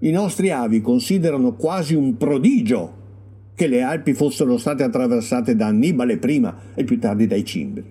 I 0.00 0.10
nostri 0.12 0.52
avi 0.52 0.80
considerano 0.80 1.54
quasi 1.54 1.96
un 1.96 2.16
prodigio 2.16 3.00
che 3.56 3.66
le 3.66 3.82
Alpi 3.82 4.14
fossero 4.14 4.56
state 4.56 4.84
attraversate 4.84 5.56
da 5.56 5.66
Annibale 5.66 6.18
prima 6.18 6.56
e 6.74 6.84
più 6.84 7.00
tardi 7.00 7.26
dai 7.26 7.44
Cimbri. 7.44 7.84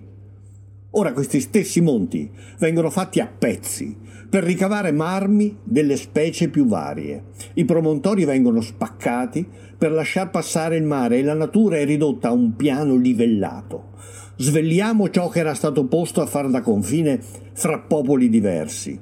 Ora 0.92 1.12
questi 1.12 1.40
stessi 1.40 1.82
monti 1.82 2.30
vengono 2.58 2.88
fatti 2.88 3.20
a 3.20 3.26
pezzi 3.26 3.96
per 4.32 4.44
ricavare 4.44 4.92
marmi 4.92 5.58
delle 5.62 5.94
specie 5.94 6.48
più 6.48 6.64
varie. 6.64 7.24
I 7.52 7.66
promontori 7.66 8.24
vengono 8.24 8.62
spaccati 8.62 9.46
per 9.76 9.92
lasciar 9.92 10.30
passare 10.30 10.76
il 10.78 10.84
mare 10.84 11.18
e 11.18 11.22
la 11.22 11.34
natura 11.34 11.76
è 11.76 11.84
ridotta 11.84 12.28
a 12.28 12.32
un 12.32 12.56
piano 12.56 12.96
livellato. 12.96 13.90
Svegliamo 14.36 15.10
ciò 15.10 15.28
che 15.28 15.40
era 15.40 15.52
stato 15.52 15.84
posto 15.84 16.22
a 16.22 16.26
far 16.26 16.48
da 16.48 16.62
confine 16.62 17.20
fra 17.52 17.80
popoli 17.80 18.30
diversi. 18.30 18.98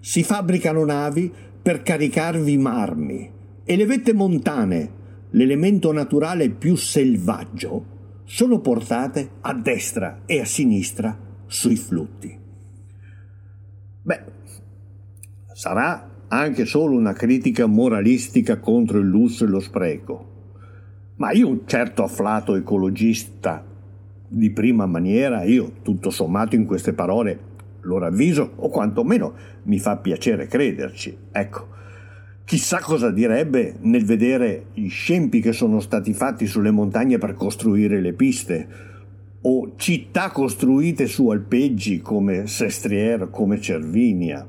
Si 0.00 0.22
fabbricano 0.22 0.84
navi 0.84 1.32
per 1.62 1.82
caricarvi 1.82 2.54
marmi 2.58 3.30
e 3.64 3.76
le 3.76 3.86
vette 3.86 4.12
montane, 4.12 4.90
l'elemento 5.30 5.92
naturale 5.92 6.50
più 6.50 6.76
selvaggio, 6.76 7.86
sono 8.24 8.60
portate 8.60 9.30
a 9.40 9.54
destra 9.54 10.24
e 10.26 10.40
a 10.40 10.44
sinistra 10.44 11.18
sui 11.46 11.76
flutti. 11.76 12.42
Beh, 14.02 14.24
sarà 15.64 16.10
anche 16.28 16.66
solo 16.66 16.94
una 16.94 17.14
critica 17.14 17.64
moralistica 17.64 18.58
contro 18.58 18.98
il 18.98 19.06
lusso 19.06 19.44
e 19.44 19.48
lo 19.48 19.60
spreco, 19.60 20.32
ma 21.16 21.30
io 21.32 21.48
un 21.48 21.60
certo 21.64 22.02
afflato 22.02 22.54
ecologista 22.54 23.64
di 24.28 24.50
prima 24.50 24.84
maniera, 24.84 25.42
io 25.44 25.76
tutto 25.80 26.10
sommato 26.10 26.54
in 26.54 26.66
queste 26.66 26.92
parole 26.92 27.52
lo 27.80 27.96
ravviso 27.96 28.52
o 28.56 28.68
quantomeno 28.68 29.32
mi 29.62 29.78
fa 29.78 29.96
piacere 29.96 30.48
crederci. 30.48 31.16
Ecco, 31.32 31.68
chissà 32.44 32.80
cosa 32.80 33.10
direbbe 33.10 33.76
nel 33.80 34.04
vedere 34.04 34.66
gli 34.74 34.90
scempi 34.90 35.40
che 35.40 35.52
sono 35.52 35.80
stati 35.80 36.12
fatti 36.12 36.46
sulle 36.46 36.72
montagne 36.72 37.16
per 37.16 37.32
costruire 37.32 38.02
le 38.02 38.12
piste, 38.12 38.68
o 39.40 39.72
città 39.76 40.28
costruite 40.28 41.06
su 41.06 41.30
alpeggi 41.30 42.02
come 42.02 42.46
Sestriere, 42.46 43.30
come 43.30 43.58
Cervinia, 43.62 44.46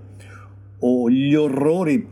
o 0.80 1.10
gli 1.10 1.34
orrori 1.34 2.08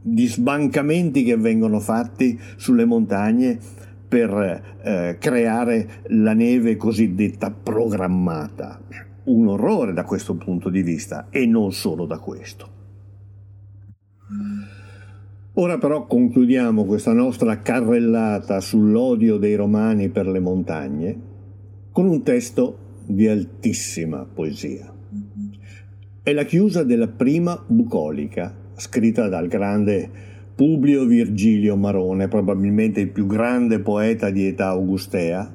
di 0.00 0.26
sbancamenti 0.26 1.24
che 1.24 1.36
vengono 1.36 1.80
fatti 1.80 2.38
sulle 2.56 2.84
montagne 2.84 3.58
per 4.06 4.76
eh, 4.82 5.16
creare 5.18 6.02
la 6.08 6.34
neve 6.34 6.76
cosiddetta 6.76 7.50
programmata. 7.50 8.80
Un 9.24 9.48
orrore 9.48 9.92
da 9.92 10.04
questo 10.04 10.34
punto 10.34 10.68
di 10.68 10.82
vista 10.82 11.28
e 11.30 11.46
non 11.46 11.72
solo 11.72 12.04
da 12.04 12.18
questo. 12.18 12.68
Ora 15.54 15.78
però 15.78 16.06
concludiamo 16.06 16.84
questa 16.84 17.12
nostra 17.12 17.60
carrellata 17.60 18.60
sull'odio 18.60 19.36
dei 19.38 19.54
romani 19.54 20.08
per 20.08 20.26
le 20.26 20.40
montagne 20.40 21.18
con 21.92 22.06
un 22.06 22.22
testo 22.22 22.78
di 23.06 23.28
altissima 23.28 24.24
poesia. 24.24 24.93
È 26.24 26.32
la 26.32 26.44
chiusa 26.44 26.84
della 26.84 27.08
prima 27.08 27.62
bucolica, 27.66 28.56
scritta 28.76 29.28
dal 29.28 29.46
grande 29.46 30.08
Publio 30.54 31.04
Virgilio 31.04 31.76
Marone, 31.76 32.28
probabilmente 32.28 33.00
il 33.00 33.10
più 33.10 33.26
grande 33.26 33.80
poeta 33.80 34.30
di 34.30 34.46
età 34.46 34.68
augustea, 34.68 35.54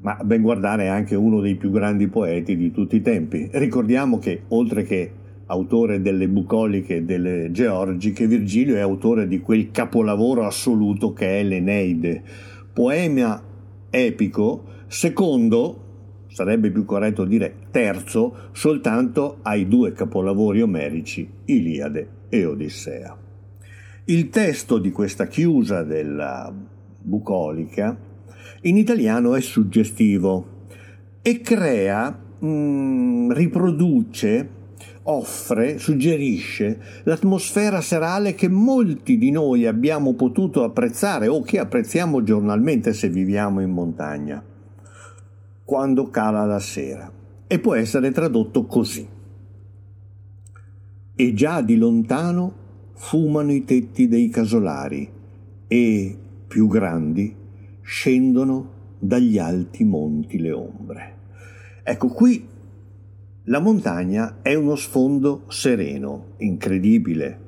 ma 0.00 0.20
ben 0.22 0.42
guardare 0.42 0.88
anche 0.88 1.14
uno 1.14 1.40
dei 1.40 1.54
più 1.54 1.70
grandi 1.70 2.06
poeti 2.08 2.54
di 2.54 2.70
tutti 2.70 2.96
i 2.96 3.00
tempi. 3.00 3.48
Ricordiamo 3.50 4.18
che, 4.18 4.42
oltre 4.48 4.82
che 4.82 5.10
autore 5.46 6.02
delle 6.02 6.28
bucoliche 6.28 6.96
e 6.96 7.02
delle 7.04 7.50
georgiche, 7.50 8.26
Virgilio 8.26 8.76
è 8.76 8.80
autore 8.80 9.26
di 9.26 9.40
quel 9.40 9.70
capolavoro 9.70 10.44
assoluto 10.44 11.14
che 11.14 11.40
è 11.40 11.42
l'Eneide, 11.42 12.22
poema 12.74 13.42
epico, 13.88 14.64
secondo, 14.86 15.83
sarebbe 16.34 16.72
più 16.72 16.84
corretto 16.84 17.24
dire 17.24 17.54
terzo, 17.70 18.48
soltanto 18.50 19.38
ai 19.42 19.68
due 19.68 19.92
capolavori 19.92 20.62
omerici, 20.62 21.30
Iliade 21.44 22.08
e 22.28 22.44
Odissea. 22.44 23.16
Il 24.06 24.30
testo 24.30 24.78
di 24.78 24.90
questa 24.90 25.28
chiusa 25.28 25.84
della 25.84 26.52
bucolica 27.02 27.96
in 28.62 28.76
italiano 28.76 29.36
è 29.36 29.40
suggestivo 29.40 30.66
e 31.22 31.40
crea, 31.40 32.18
mh, 32.40 32.46
mm, 32.46 33.30
riproduce 33.30 34.48
offre, 35.04 35.78
suggerisce 35.78 36.80
l'atmosfera 37.04 37.80
serale 37.80 38.34
che 38.34 38.48
molti 38.48 39.18
di 39.18 39.30
noi 39.30 39.66
abbiamo 39.66 40.14
potuto 40.14 40.64
apprezzare 40.64 41.28
o 41.28 41.42
che 41.42 41.60
apprezziamo 41.60 42.24
giornalmente 42.24 42.92
se 42.92 43.08
viviamo 43.08 43.60
in 43.60 43.70
montagna, 43.70 44.42
quando 45.64 46.10
cala 46.10 46.44
la 46.44 46.58
sera. 46.58 47.10
E 47.46 47.58
può 47.58 47.74
essere 47.74 48.10
tradotto 48.10 48.66
così. 48.66 49.06
E 51.16 51.34
già 51.34 51.60
di 51.60 51.76
lontano 51.76 52.62
fumano 52.94 53.52
i 53.52 53.64
tetti 53.64 54.08
dei 54.08 54.28
casolari 54.28 55.08
e, 55.66 56.18
più 56.46 56.66
grandi, 56.66 57.34
scendono 57.82 58.72
dagli 58.98 59.38
alti 59.38 59.84
monti 59.84 60.38
le 60.38 60.52
ombre. 60.52 61.16
Ecco, 61.82 62.08
qui 62.08 62.48
la 63.44 63.60
montagna 63.60 64.38
è 64.40 64.54
uno 64.54 64.74
sfondo 64.74 65.44
sereno, 65.48 66.34
incredibile 66.38 67.38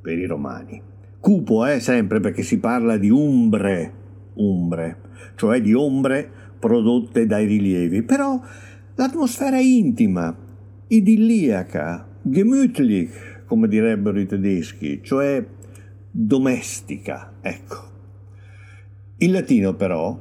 per 0.00 0.18
i 0.18 0.26
romani. 0.26 0.82
Cupo 1.20 1.64
è 1.64 1.76
eh, 1.76 1.80
sempre 1.80 2.20
perché 2.20 2.42
si 2.42 2.58
parla 2.58 2.96
di 2.96 3.08
umbre, 3.08 3.92
umbre, 4.34 4.96
cioè 5.36 5.60
di 5.60 5.72
ombre 5.72 6.43
prodotte 6.64 7.26
dai 7.26 7.44
rilievi, 7.44 8.02
però 8.02 8.40
l'atmosfera 8.94 9.60
intima, 9.60 10.34
idilliaca, 10.86 12.08
gemütlich, 12.22 13.44
come 13.44 13.68
direbbero 13.68 14.18
i 14.18 14.24
tedeschi, 14.24 15.02
cioè 15.02 15.44
domestica, 16.10 17.34
ecco. 17.42 17.76
In 19.18 19.32
latino 19.32 19.74
però 19.74 20.18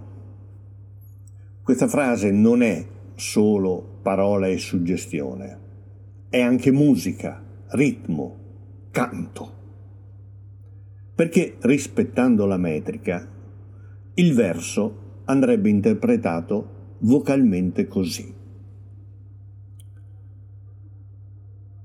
questa 1.63 1.87
frase 1.87 2.29
non 2.31 2.61
è 2.61 2.85
solo 3.15 3.99
parola 4.01 4.47
e 4.47 4.57
suggestione, 4.57 5.59
è 6.27 6.41
anche 6.41 6.71
musica, 6.73 7.41
ritmo, 7.69 8.37
canto. 8.91 9.53
Perché 11.15 11.55
rispettando 11.61 12.45
la 12.45 12.57
metrica, 12.57 13.25
il 14.15 14.33
verso 14.33 15.02
andrebbe 15.25 15.69
interpretato 15.69 16.97
vocalmente 16.99 17.87
così. 17.87 18.33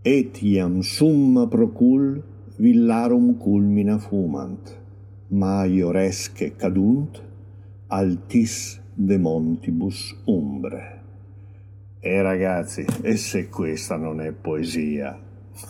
Etiam 0.03 0.80
summa 0.80 1.47
procul 1.47 2.22
villarum 2.57 3.36
culmina 3.36 3.99
fumant, 3.99 4.76
maioresque 5.28 6.55
cadunt 6.57 7.22
altis 7.89 8.80
de 8.95 9.18
montibus 9.18 10.16
umbre. 10.24 10.97
E 12.01 12.22
ragazzi, 12.22 12.84
e 13.03 13.16
se 13.16 13.49
questa 13.49 13.97
non 13.97 14.20
è 14.20 14.32
poesia, 14.32 15.18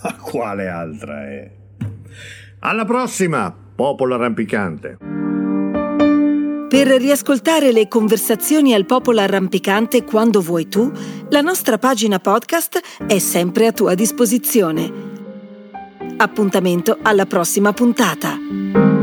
ma 0.02 0.16
quale 0.16 0.68
altra 0.68 1.26
è? 1.26 1.50
Alla 2.60 2.84
prossima, 2.84 3.54
popolo 3.74 4.14
arrampicante! 4.14 5.17
Per 6.68 6.86
riascoltare 6.86 7.72
le 7.72 7.88
conversazioni 7.88 8.74
al 8.74 8.84
popolo 8.84 9.20
arrampicante 9.20 10.04
quando 10.04 10.42
vuoi 10.42 10.68
tu, 10.68 10.92
la 11.30 11.40
nostra 11.40 11.78
pagina 11.78 12.18
podcast 12.18 12.80
è 13.06 13.18
sempre 13.18 13.68
a 13.68 13.72
tua 13.72 13.94
disposizione. 13.94 14.92
Appuntamento 16.18 16.98
alla 17.00 17.24
prossima 17.24 17.72
puntata. 17.72 18.97